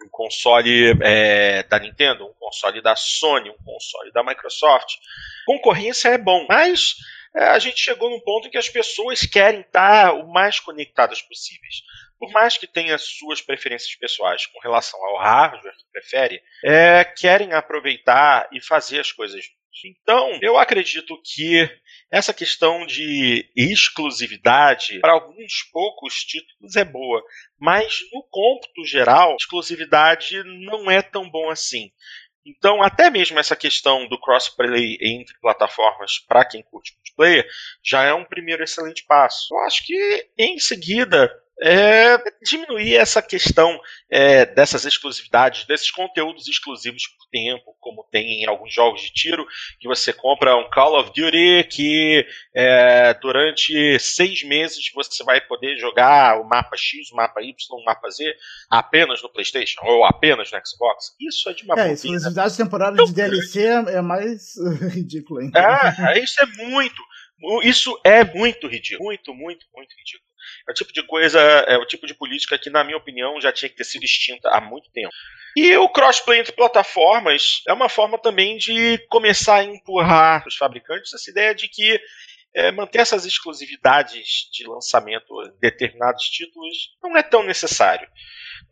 um 0.05 0.09
console 0.09 0.95
é, 1.01 1.63
da 1.63 1.79
Nintendo, 1.79 2.25
um 2.25 2.33
console 2.33 2.81
da 2.81 2.95
Sony, 2.95 3.49
um 3.49 3.63
console 3.63 4.11
da 4.11 4.23
Microsoft. 4.23 4.95
Concorrência 5.45 6.09
é 6.09 6.17
bom, 6.17 6.45
mas 6.47 6.95
é, 7.35 7.45
a 7.45 7.59
gente 7.59 7.79
chegou 7.79 8.09
num 8.09 8.19
ponto 8.19 8.47
em 8.47 8.51
que 8.51 8.57
as 8.57 8.69
pessoas 8.69 9.21
querem 9.21 9.61
estar 9.61 10.13
o 10.13 10.31
mais 10.31 10.59
conectadas 10.59 11.21
possíveis. 11.21 11.81
Por 12.17 12.31
mais 12.31 12.57
que 12.57 12.65
tenha 12.65 12.97
suas 12.97 13.41
preferências 13.41 13.93
pessoais 13.95 14.45
com 14.45 14.59
relação 14.59 15.03
ao 15.03 15.17
hardware 15.17 15.75
que 15.75 15.91
prefere, 15.91 16.41
é, 16.63 17.03
querem 17.03 17.51
aproveitar 17.51 18.47
e 18.53 18.61
fazer 18.61 19.01
as 19.01 19.11
coisas 19.11 19.43
então, 19.83 20.39
eu 20.41 20.57
acredito 20.57 21.19
que 21.23 21.69
essa 22.09 22.33
questão 22.33 22.85
de 22.85 23.49
exclusividade 23.55 24.99
para 24.99 25.13
alguns 25.13 25.63
poucos 25.71 26.23
títulos 26.23 26.75
é 26.75 26.85
boa, 26.85 27.21
mas 27.59 27.99
no 28.13 28.23
cômputo 28.29 28.85
geral, 28.85 29.35
exclusividade 29.35 30.41
não 30.43 30.89
é 30.89 31.01
tão 31.01 31.29
bom 31.29 31.49
assim. 31.49 31.91
Então, 32.45 32.83
até 32.83 33.09
mesmo 33.09 33.39
essa 33.39 33.55
questão 33.55 34.07
do 34.07 34.19
crossplay 34.19 34.97
entre 35.01 35.37
plataformas 35.39 36.19
para 36.19 36.45
quem 36.45 36.61
curte 36.61 36.93
multiplayer 36.93 37.47
já 37.83 38.03
é 38.03 38.13
um 38.13 38.23
primeiro 38.23 38.63
excelente 38.63 39.03
passo. 39.05 39.53
Eu 39.53 39.59
acho 39.61 39.85
que 39.85 40.29
em 40.37 40.59
seguida 40.59 41.29
é 41.61 42.17
diminuir 42.43 42.95
essa 42.95 43.21
questão 43.21 43.79
é, 44.09 44.45
dessas 44.45 44.85
exclusividades, 44.85 45.65
desses 45.65 45.89
conteúdos 45.89 46.47
exclusivos 46.47 47.03
por 47.07 47.25
tempo, 47.31 47.75
como 47.79 48.05
tem 48.11 48.43
em 48.43 48.47
alguns 48.47 48.73
jogos 48.73 49.01
de 49.01 49.13
tiro, 49.13 49.45
que 49.79 49.87
você 49.87 50.11
compra 50.11 50.55
um 50.57 50.69
Call 50.69 50.99
of 50.99 51.11
Duty 51.15 51.67
que 51.69 52.25
é, 52.53 53.13
durante 53.15 53.97
seis 53.99 54.43
meses 54.43 54.83
você 54.93 55.23
vai 55.23 55.39
poder 55.41 55.77
jogar 55.77 56.39
o 56.39 56.43
mapa 56.47 56.75
X, 56.75 57.11
o 57.11 57.15
mapa 57.15 57.41
Y, 57.41 57.53
o 57.71 57.83
mapa 57.85 58.09
Z 58.09 58.35
apenas 58.69 59.21
no 59.21 59.29
PlayStation 59.29 59.79
ou 59.83 60.05
apenas 60.05 60.51
no 60.51 60.59
Xbox. 60.65 61.15
Isso 61.19 61.49
é 61.49 61.53
de 61.53 61.63
uma 61.63 61.79
É, 61.79 61.93
exclusividade 61.93 62.57
temporária 62.57 62.97
de 63.03 63.13
DLC 63.13 63.61
é, 63.65 63.95
é 63.95 64.01
mais 64.01 64.55
ridículo 64.93 65.39
ainda. 65.39 65.59
É, 66.13 66.19
isso 66.19 66.35
é 66.41 66.45
muito. 66.63 67.01
Isso 67.63 67.99
é 68.03 68.23
muito 68.23 68.67
ridículo. 68.67 69.05
Muito, 69.05 69.33
muito, 69.33 69.65
muito 69.73 69.95
ridículo. 69.97 70.25
É 70.67 70.71
o 70.71 70.75
tipo 70.75 70.93
de 70.93 71.03
coisa, 71.03 71.39
é 71.39 71.77
o 71.77 71.85
tipo 71.85 72.05
de 72.05 72.13
política 72.13 72.57
que, 72.57 72.69
na 72.69 72.83
minha 72.83 72.97
opinião, 72.97 73.41
já 73.41 73.51
tinha 73.51 73.69
que 73.69 73.75
ter 73.75 73.83
sido 73.83 74.03
extinta 74.03 74.49
há 74.49 74.61
muito 74.61 74.91
tempo. 74.91 75.13
E 75.55 75.75
o 75.77 75.89
crossplay 75.89 76.39
entre 76.39 76.51
plataformas 76.51 77.61
é 77.67 77.73
uma 77.73 77.87
forma 77.87 78.17
também 78.17 78.57
de 78.57 78.97
começar 79.09 79.55
a 79.57 79.63
empurrar 79.63 80.45
os 80.45 80.55
fabricantes 80.55 81.13
essa 81.13 81.29
ideia 81.31 81.55
de 81.55 81.67
que 81.69 81.99
é, 82.53 82.71
manter 82.71 82.99
essas 82.99 83.25
exclusividades 83.25 84.49
de 84.51 84.67
lançamento 84.67 85.25
de 85.43 85.59
determinados 85.59 86.23
títulos 86.25 86.95
não 87.01 87.15
é 87.17 87.23
tão 87.23 87.43
necessário. 87.43 88.07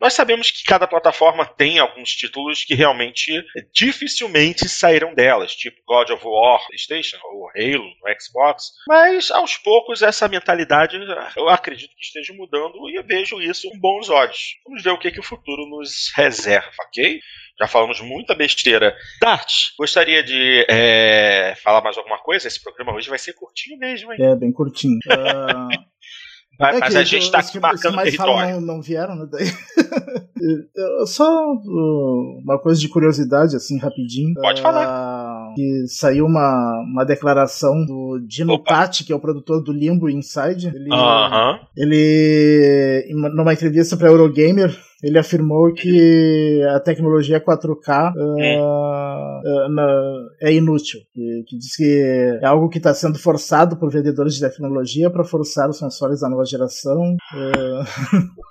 Nós 0.00 0.12
sabemos 0.14 0.50
que 0.50 0.64
cada 0.64 0.86
plataforma 0.86 1.46
tem 1.46 1.78
alguns 1.78 2.10
títulos 2.10 2.64
que 2.64 2.74
realmente 2.74 3.44
dificilmente 3.72 4.68
saíram 4.68 5.14
delas, 5.14 5.54
tipo 5.54 5.80
God 5.86 6.10
of 6.10 6.22
War, 6.24 6.66
PlayStation 6.66 7.18
ou 7.24 7.48
Halo 7.50 7.84
no 7.84 8.20
Xbox, 8.20 8.72
mas 8.88 9.30
aos 9.30 9.56
poucos 9.56 10.02
essa 10.02 10.28
mentalidade 10.28 10.98
eu 11.36 11.48
acredito 11.48 11.94
que 11.96 12.04
esteja 12.04 12.32
mudando 12.34 12.88
e 12.90 12.96
eu 12.96 13.04
vejo 13.04 13.40
isso 13.40 13.68
com 13.70 13.78
bons 13.78 14.08
olhos. 14.08 14.56
Vamos 14.66 14.82
ver 14.82 14.90
o 14.90 14.98
que, 14.98 15.10
que 15.10 15.20
o 15.20 15.24
futuro 15.24 15.66
nos 15.68 16.12
reserva, 16.14 16.70
ok? 16.86 17.20
Já 17.58 17.68
falamos 17.68 18.00
muita 18.00 18.34
besteira. 18.34 18.96
Dart, 19.20 19.52
gostaria 19.78 20.24
de 20.24 20.66
é, 20.68 21.54
falar 21.62 21.80
mais 21.82 21.96
alguma 21.96 22.18
coisa? 22.18 22.48
Esse 22.48 22.60
programa 22.60 22.94
hoje 22.94 23.08
vai 23.08 23.18
ser 23.18 23.32
curtinho 23.34 23.78
mesmo, 23.78 24.12
hein? 24.12 24.18
É, 24.20 24.34
bem 24.34 24.52
curtinho. 24.52 24.98
Uh... 25.06 25.68
Mas, 26.58 26.76
é 26.76 26.80
mas 26.80 26.96
a 26.96 27.04
gente 27.04 27.24
está 27.24 27.38
aqui 27.38 27.58
marcando 27.58 27.96
mais 27.96 28.10
território. 28.10 28.60
Não, 28.60 28.74
não 28.76 28.82
vieram, 28.82 29.16
né? 29.16 29.26
Daí. 29.30 29.46
Só 31.06 31.52
uma 32.44 32.58
coisa 32.58 32.80
de 32.80 32.88
curiosidade, 32.88 33.56
assim, 33.56 33.78
rapidinho. 33.78 34.34
Pode 34.34 34.60
falar. 34.60 34.84
Que 35.54 35.86
saiu 35.88 36.26
uma, 36.26 36.82
uma 36.90 37.04
declaração 37.04 37.84
do 37.86 38.18
Dino 38.26 38.58
Tati, 38.58 39.04
que 39.04 39.12
é 39.12 39.16
o 39.16 39.20
produtor 39.20 39.62
do 39.62 39.72
Limbo 39.72 40.08
Inside. 40.08 40.68
Ele, 40.68 40.90
uh 40.90 40.96
-huh. 40.96 41.58
ele 41.76 43.04
numa 43.34 43.52
entrevista 43.52 43.96
para 43.96 44.08
Eurogamer, 44.08 44.76
ele 45.02 45.18
afirmou 45.18 45.72
que 45.74 46.62
a 46.74 46.80
tecnologia 46.80 47.38
4K 47.38 48.12
uh, 48.16 48.34
uh, 49.44 50.30
é 50.40 50.52
inútil, 50.52 51.00
que, 51.12 51.44
que, 51.46 51.58
diz 51.58 51.76
que 51.76 52.38
é 52.42 52.46
algo 52.46 52.70
que 52.70 52.78
está 52.78 52.94
sendo 52.94 53.18
forçado 53.18 53.76
por 53.76 53.90
vendedores 53.90 54.34
de 54.34 54.40
tecnologia 54.40 55.10
para 55.10 55.22
forçar 55.22 55.68
os 55.68 55.78
consoles 55.78 56.20
da 56.20 56.28
nova 56.30 56.44
geração. 56.46 57.16
Uh... 57.34 57.84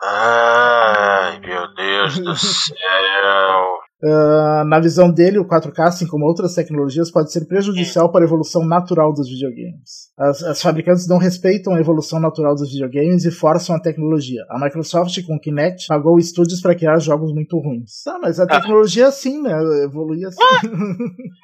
Ai, 0.00 1.40
meu 1.40 1.74
Deus 1.74 2.20
do 2.20 2.36
céu. 2.36 3.77
Uh, 4.00 4.62
na 4.64 4.78
visão 4.78 5.10
dele, 5.10 5.40
o 5.40 5.44
4K, 5.44 5.88
assim 5.88 6.06
como 6.06 6.24
outras 6.24 6.54
tecnologias, 6.54 7.10
pode 7.10 7.32
ser 7.32 7.46
prejudicial 7.46 8.12
para 8.12 8.24
a 8.24 8.26
evolução 8.26 8.64
natural 8.64 9.12
dos 9.12 9.28
videogames. 9.28 10.12
As, 10.16 10.40
as, 10.44 10.62
fabricantes 10.62 11.08
não 11.08 11.18
respeitam 11.18 11.74
a 11.74 11.80
evolução 11.80 12.20
natural 12.20 12.54
dos 12.54 12.70
videogames 12.70 13.24
e 13.24 13.32
forçam 13.32 13.74
a 13.74 13.80
tecnologia. 13.80 14.44
A 14.50 14.58
Microsoft, 14.60 15.20
com 15.26 15.34
o 15.34 15.40
Kinect, 15.40 15.88
pagou 15.88 16.16
estúdios 16.16 16.60
para 16.60 16.76
criar 16.76 17.00
jogos 17.00 17.34
muito 17.34 17.58
ruins. 17.58 18.04
Tá, 18.04 18.16
mas 18.22 18.38
a 18.38 18.44
ah. 18.44 18.46
tecnologia 18.46 19.04
é 19.04 19.08
assim, 19.08 19.42
né? 19.42 19.52
Evoluir 19.82 20.28
assim. 20.28 20.38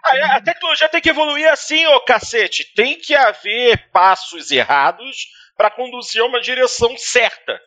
Ah, 0.04 0.36
a 0.36 0.40
tecnologia 0.40 0.88
tem 0.88 1.00
que 1.00 1.10
evoluir 1.10 1.50
assim, 1.50 1.84
ô 1.86 2.04
cacete. 2.04 2.72
Tem 2.76 2.96
que 2.96 3.16
haver 3.16 3.90
passos 3.90 4.52
errados 4.52 5.26
para 5.56 5.72
conduzir 5.72 6.22
a 6.22 6.26
uma 6.26 6.40
direção 6.40 6.94
certa. 6.96 7.58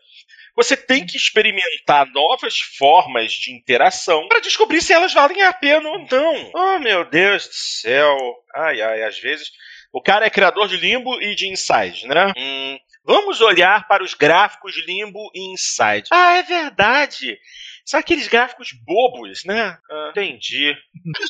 Você 0.58 0.76
tem 0.76 1.06
que 1.06 1.16
experimentar 1.16 2.08
novas 2.08 2.58
formas 2.60 3.32
de 3.32 3.54
interação 3.54 4.28
para 4.28 4.40
descobrir 4.40 4.82
se 4.82 4.92
elas 4.92 5.14
valem 5.14 5.44
a 5.44 5.54
pena 5.54 5.88
ou 5.88 6.00
não. 6.10 6.52
Oh, 6.52 6.80
meu 6.80 7.06
Deus 7.06 7.48
do 7.48 7.54
céu. 7.54 8.18
Ai, 8.56 8.82
ai, 8.82 9.04
às 9.04 9.20
vezes. 9.20 9.52
O 9.94 10.02
cara 10.02 10.26
é 10.26 10.32
criador 10.32 10.68
de 10.68 10.76
Limbo 10.76 11.22
e 11.22 11.36
de 11.36 11.48
Inside, 11.48 12.08
né? 12.08 12.34
Hum, 12.36 12.78
vamos 13.06 13.40
olhar 13.40 13.88
para 13.88 14.04
os 14.04 14.16
gráficos 14.16 14.74
de 14.74 14.82
Limbo 14.82 15.30
e 15.34 15.54
Inside. 15.54 16.10
Ah, 16.12 16.38
é 16.38 16.44
verdade. 16.44 17.38
São 17.86 18.00
aqueles 18.00 18.28
gráficos 18.28 18.70
bobos, 18.84 19.46
né? 19.46 19.78
Ah, 19.90 20.10
entendi. 20.10 20.76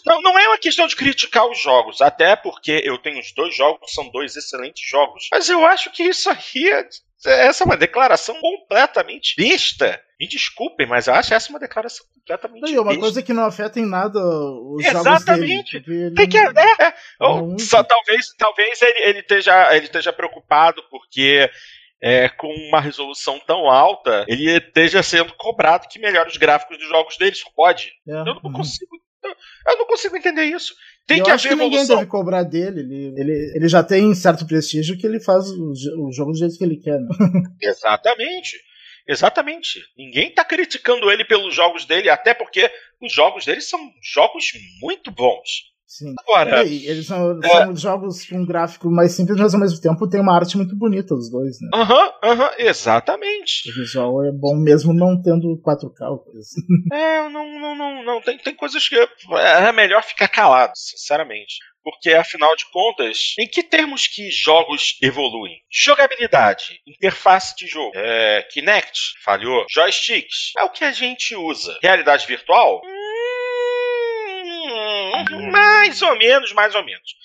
Não, 0.06 0.22
não 0.22 0.40
é 0.40 0.48
uma 0.48 0.58
questão 0.58 0.88
de 0.88 0.96
criticar 0.96 1.46
os 1.48 1.60
jogos, 1.60 2.02
até 2.02 2.36
porque 2.36 2.82
eu 2.84 2.98
tenho 2.98 3.20
os 3.20 3.32
dois 3.34 3.56
jogos, 3.56 3.92
são 3.94 4.10
dois 4.10 4.36
excelentes 4.38 4.90
jogos. 4.90 5.28
Mas 5.32 5.50
eu 5.50 5.66
acho 5.66 5.92
que 5.92 6.04
isso 6.04 6.30
aqui 6.30 6.72
é 6.72 6.88
essa 7.26 7.64
é 7.64 7.66
uma 7.66 7.78
declaração 7.78 8.40
completamente 8.40 9.36
besta. 9.38 10.00
Me 10.20 10.28
desculpem, 10.28 10.88
mas 10.88 11.08
eu 11.08 11.14
acho 11.14 11.34
essa 11.34 11.50
uma 11.50 11.60
declaração 11.60 12.06
completamente 12.14 12.62
besta. 12.62 12.78
É 12.78 12.82
uma 12.82 13.00
coisa 13.00 13.22
que 13.22 13.34
não 13.34 13.46
afeta 13.46 13.80
em 13.80 13.86
nada 13.86 14.20
os 14.20 14.84
Exatamente. 14.84 15.74
jogos 15.74 15.88
dele. 15.88 16.16
Tem 16.16 16.30
que, 16.30 16.38
é, 16.38 16.44
é. 16.44 16.94
Ou, 17.20 17.58
só, 17.60 17.84
talvez 17.84 18.34
talvez 18.38 18.82
ele, 18.82 19.00
ele, 19.00 19.20
esteja, 19.20 19.76
ele 19.76 19.86
esteja 19.86 20.14
preocupado 20.14 20.84
porque 20.90 21.50
é, 22.02 22.30
com 22.30 22.48
uma 22.48 22.80
resolução 22.80 23.40
tão 23.40 23.70
alta, 23.70 24.26
ele 24.28 24.58
esteja 24.58 25.02
sendo 25.02 25.34
cobrado 25.34 25.88
que 25.88 26.00
melhore 26.00 26.30
os 26.30 26.38
gráficos 26.38 26.78
dos 26.78 26.88
jogos 26.88 27.18
dele. 27.18 27.36
Só 27.36 27.50
pode. 27.56 27.94
É. 28.08 28.12
Eu 28.12 28.26
não 28.26 28.52
consigo 28.52 28.96
eu 29.68 29.78
não 29.78 29.86
consigo 29.86 30.16
entender 30.16 30.46
isso. 30.46 30.74
Tem 31.06 31.20
eu 31.20 31.26
que 31.26 31.32
acho 31.32 31.48
haver 31.48 31.58
que 31.58 31.64
ninguém 31.64 31.88
deve 31.88 32.06
cobrar 32.06 32.44
dele. 32.44 32.82
Ele, 32.82 33.14
ele, 33.18 33.54
ele 33.56 33.68
já 33.68 33.84
tem 33.84 34.14
certo 34.14 34.46
prestígio 34.46 34.98
que 34.98 35.08
ele 35.08 35.20
faz 35.20 35.50
o, 35.50 35.72
o 36.08 36.12
jogo 36.12 36.32
do 36.32 36.38
jeito 36.38 36.58
que 36.58 36.64
ele 36.64 36.78
quer. 36.78 37.00
Né? 37.00 37.08
Exatamente. 37.62 38.58
Exatamente. 39.08 39.80
Ninguém 39.98 40.30
está 40.30 40.44
criticando 40.44 41.10
ele 41.10 41.24
pelos 41.24 41.56
jogos 41.56 41.86
dele, 41.86 42.10
até 42.10 42.34
porque 42.34 42.70
os 43.02 43.14
jogos 43.14 43.46
dele 43.46 43.62
são 43.62 43.80
jogos 44.02 44.52
muito 44.82 45.10
bons. 45.12 45.77
Sim. 45.88 46.14
Agora, 46.20 46.64
é, 46.64 46.68
eles 46.68 47.06
são, 47.06 47.40
é... 47.42 47.48
são, 47.48 47.76
jogos 47.76 48.28
com 48.28 48.40
um 48.40 48.46
gráfico 48.46 48.92
mais 48.92 49.14
simples, 49.14 49.40
mas 49.40 49.54
ao 49.54 49.60
mesmo 49.60 49.80
tempo 49.80 50.10
tem 50.10 50.20
uma 50.20 50.36
arte 50.36 50.58
muito 50.58 50.76
bonita 50.76 51.16
os 51.16 51.32
dois, 51.32 51.62
né? 51.62 51.70
Aham, 51.74 52.06
uhum, 52.06 52.12
aham, 52.24 52.44
uhum, 52.44 52.56
exatamente. 52.58 53.70
O 53.70 53.74
visual 53.74 54.26
é 54.26 54.32
bom 54.32 54.58
mesmo 54.58 54.94
não 54.94 55.22
tendo 55.22 55.58
4K 55.66 56.10
ou 56.10 56.20
coisa 56.20 56.40
assim. 56.40 56.62
É, 56.92 57.30
não, 57.30 57.60
não, 57.60 57.76
não, 57.76 58.04
não. 58.04 58.22
Tem, 58.22 58.38
tem 58.38 58.54
coisas 58.56 58.88
que 58.88 58.96
é 58.96 59.72
melhor 59.72 60.04
ficar 60.04 60.28
calado, 60.28 60.74
sinceramente. 60.76 61.56
Porque, 61.84 62.12
afinal 62.12 62.54
de 62.58 62.70
contas, 62.70 63.34
em 63.40 63.48
que 63.48 63.64
termos 63.64 64.08
que 64.08 64.30
jogos 64.30 64.98
evoluem? 65.02 65.62
Jogabilidade, 65.72 66.82
interface 66.86 67.56
de 67.56 67.66
jogo, 67.66 67.94
é, 67.96 68.46
Kinect, 68.52 69.00
falhou, 69.24 69.66
joysticks, 69.70 70.52
é 70.58 70.64
o 70.64 70.70
que 70.70 70.84
a 70.84 70.92
gente 70.92 71.34
usa. 71.34 71.78
Realidade 71.82 72.28
virtual? 72.28 72.82
Mais 75.88 76.02
ou 76.02 76.18
menos, 76.18 76.54
mais 76.54 76.76
ou 76.76 76.84
menos. 76.84 77.16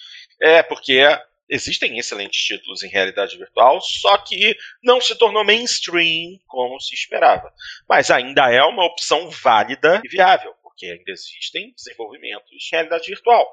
É, 0.40 0.62
porque 0.62 1.02
existem 1.48 1.98
excelentes 1.98 2.42
títulos 2.42 2.82
em 2.82 2.88
realidade 2.88 3.36
virtual, 3.36 3.80
só 3.80 4.16
que 4.18 4.56
não 4.82 5.00
se 5.00 5.14
tornou 5.14 5.44
mainstream 5.44 6.38
como 6.46 6.80
se 6.80 6.94
esperava. 6.94 7.52
Mas 7.88 8.10
ainda 8.10 8.50
é 8.50 8.62
uma 8.62 8.84
opção 8.84 9.28
válida 9.30 10.00
e 10.04 10.08
viável 10.08 10.54
porque 10.72 10.86
ainda 10.86 11.12
existem 11.12 11.72
desenvolvimentos 11.76 12.48
de 12.48 12.68
realidade 12.72 13.06
virtual. 13.06 13.46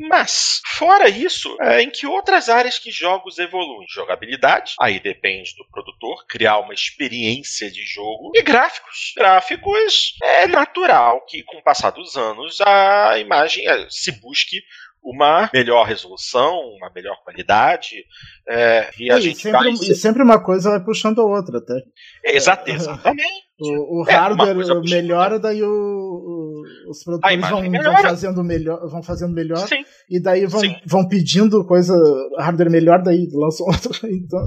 Mas, 0.00 0.60
fora 0.76 1.08
isso, 1.08 1.56
é, 1.60 1.82
em 1.82 1.90
que 1.90 2.06
outras 2.06 2.48
áreas 2.48 2.78
que 2.78 2.90
jogos 2.90 3.38
evoluem? 3.38 3.86
Jogabilidade, 3.88 4.74
aí 4.80 4.98
depende 4.98 5.54
do 5.56 5.68
produtor 5.70 6.26
criar 6.26 6.58
uma 6.58 6.74
experiência 6.74 7.70
de 7.70 7.84
jogo, 7.84 8.32
e 8.34 8.42
gráficos. 8.42 9.12
Gráficos 9.16 10.14
é 10.22 10.46
natural 10.46 11.24
que, 11.26 11.42
com 11.42 11.58
o 11.58 11.62
passar 11.62 11.90
dos 11.90 12.16
anos, 12.16 12.60
a 12.60 13.18
imagem 13.18 13.68
é, 13.68 13.86
se 13.88 14.12
busque 14.20 14.62
uma 15.02 15.50
melhor 15.52 15.84
resolução, 15.84 16.60
uma 16.76 16.90
melhor 16.94 17.16
qualidade. 17.24 18.04
É, 18.48 18.90
e, 18.98 19.10
a 19.10 19.18
gente 19.18 19.40
sempre, 19.40 19.58
vai... 19.58 19.70
e 19.72 19.94
sempre 19.94 20.22
uma 20.22 20.42
coisa 20.42 20.70
vai 20.70 20.84
puxando 20.84 21.20
a 21.20 21.24
outra, 21.24 21.58
até. 21.58 21.74
Exato, 22.24 22.70
exatamente. 22.70 23.22
O, 23.64 24.02
o 24.02 24.08
é, 24.08 24.12
hardware 24.12 24.56
melhora, 24.82 25.38
daí 25.38 25.62
o, 25.62 25.68
os 26.88 27.02
produtores 27.04 27.40
vão, 27.40 27.70
vão, 27.70 27.96
fazendo 28.02 28.44
melhor, 28.44 28.88
vão 28.88 29.02
fazendo 29.02 29.32
melhor 29.32 29.68
Sim. 29.68 29.84
e 30.08 30.20
daí 30.20 30.46
vão, 30.46 30.62
vão 30.86 31.08
pedindo 31.08 31.64
coisa, 31.66 31.94
hardware 32.38 32.70
melhor, 32.70 33.02
daí 33.02 33.28
lançam 33.32 33.66
outro. 33.70 33.92
Então, 34.08 34.38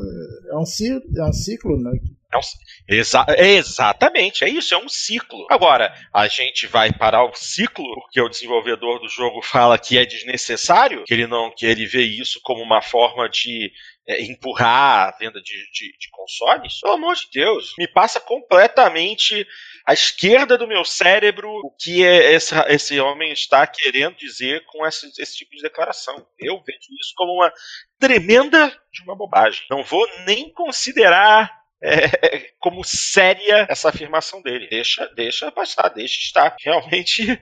é 0.51 0.57
um, 0.57 0.65
ciclo, 0.65 1.01
é 1.17 1.23
um 1.23 1.33
ciclo, 1.33 1.81
né? 1.81 1.91
É 2.33 2.37
um, 2.37 2.41
exa 2.89 3.25
exatamente, 3.37 4.43
é 4.43 4.49
isso, 4.49 4.73
é 4.73 4.77
um 4.77 4.89
ciclo. 4.89 5.47
Agora, 5.49 5.93
a 6.13 6.27
gente 6.27 6.67
vai 6.67 6.91
parar 6.91 7.23
o 7.23 7.33
ciclo 7.33 7.85
porque 8.01 8.19
o 8.19 8.29
desenvolvedor 8.29 8.99
do 8.99 9.07
jogo 9.07 9.41
fala 9.41 9.77
que 9.77 9.97
é 9.97 10.05
desnecessário, 10.05 11.03
que 11.05 11.13
ele 11.13 11.27
não, 11.27 11.51
que 11.55 11.65
ele 11.65 11.85
vê 11.85 12.01
isso 12.01 12.39
como 12.43 12.61
uma 12.61 12.81
forma 12.81 13.29
de 13.29 13.71
é, 14.07 14.21
empurrar 14.21 15.09
a 15.09 15.17
venda 15.17 15.41
de, 15.41 15.53
de, 15.71 15.97
de, 15.97 16.09
consoles, 16.11 16.79
pelo 16.79 16.93
amor 16.93 17.15
de 17.15 17.27
Deus, 17.33 17.73
me 17.77 17.87
passa 17.87 18.19
completamente 18.19 19.47
à 19.85 19.93
esquerda 19.93 20.57
do 20.57 20.67
meu 20.67 20.83
cérebro 20.83 21.49
o 21.63 21.71
que 21.71 22.03
é 22.03 22.33
esse, 22.33 22.55
esse 22.67 22.99
homem 22.99 23.31
está 23.31 23.65
querendo 23.67 24.15
dizer 24.15 24.65
com 24.65 24.85
esse, 24.85 25.07
esse 25.19 25.37
tipo 25.37 25.55
de 25.55 25.61
declaração. 25.61 26.25
Eu 26.39 26.61
vejo 26.65 26.79
isso 26.99 27.13
como 27.15 27.33
uma 27.33 27.53
tremenda 27.99 28.69
de 28.91 29.03
uma 29.03 29.15
bobagem. 29.15 29.63
Não 29.69 29.83
vou 29.83 30.07
nem 30.25 30.51
considerar 30.51 31.51
é, 31.81 32.51
como 32.59 32.83
séria 32.83 33.67
essa 33.69 33.89
afirmação 33.89 34.41
dele. 34.41 34.67
Deixa, 34.67 35.07
deixa 35.15 35.51
passar, 35.51 35.89
deixa 35.89 36.15
estar. 36.15 36.55
Realmente 36.59 37.39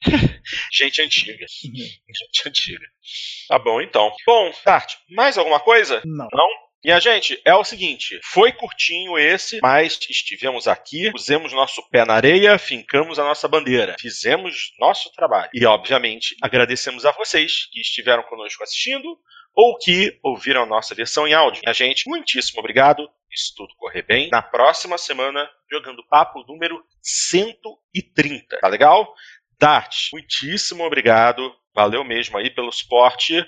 Gente 0.72 1.02
antiga. 1.02 1.46
Uhum. 1.64 1.74
Gente 1.74 2.46
antiga. 2.48 2.86
Tá 3.48 3.58
bom, 3.58 3.80
então. 3.80 4.14
Bom, 4.26 4.52
Tart, 4.64 4.94
mais 5.10 5.36
alguma 5.38 5.60
coisa? 5.60 6.02
Não. 6.04 6.28
Não? 6.32 6.48
Minha 6.84 7.00
gente, 7.00 7.40
é 7.44 7.54
o 7.54 7.64
seguinte: 7.64 8.20
foi 8.22 8.52
curtinho 8.52 9.18
esse, 9.18 9.58
mas 9.60 9.98
estivemos 10.08 10.68
aqui, 10.68 11.10
pusemos 11.10 11.52
nosso 11.52 11.82
pé 11.90 12.04
na 12.04 12.14
areia, 12.14 12.56
fincamos 12.58 13.18
a 13.18 13.24
nossa 13.24 13.48
bandeira, 13.48 13.96
fizemos 14.00 14.72
nosso 14.78 15.12
trabalho. 15.12 15.50
E, 15.52 15.66
obviamente, 15.66 16.36
agradecemos 16.40 17.04
a 17.04 17.10
vocês 17.12 17.66
que 17.72 17.80
estiveram 17.80 18.22
conosco 18.22 18.62
assistindo 18.62 19.18
ou 19.54 19.76
que 19.76 20.18
ouviram 20.22 20.62
a 20.62 20.66
nossa 20.66 20.94
versão 20.94 21.26
em 21.26 21.34
áudio. 21.34 21.62
Minha 21.64 21.74
gente, 21.74 22.08
muitíssimo 22.08 22.60
obrigado. 22.60 23.10
Isso 23.28 23.52
tudo 23.56 23.74
correr 23.76 24.02
bem. 24.02 24.28
Na 24.30 24.40
próxima 24.40 24.96
semana, 24.96 25.50
jogando 25.70 26.06
papo 26.08 26.44
número 26.46 26.80
130. 27.02 28.58
Tá 28.60 28.68
legal? 28.68 29.12
Dart, 29.58 30.10
muitíssimo 30.12 30.84
obrigado. 30.84 31.52
Valeu 31.74 32.04
mesmo 32.04 32.38
aí 32.38 32.50
pelo 32.50 32.70
suporte. 32.70 33.44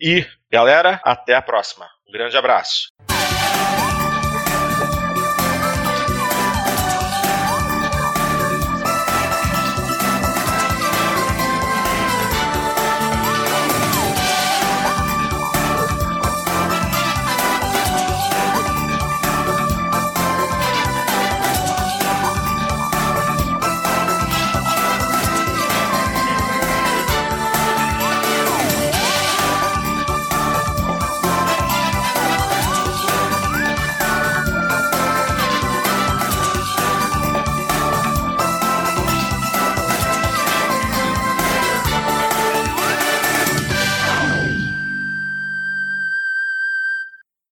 E, 0.00 0.26
galera, 0.50 1.00
até 1.04 1.34
a 1.34 1.42
próxima. 1.42 1.86
Um 2.08 2.12
grande 2.12 2.36
abraço. 2.36 2.88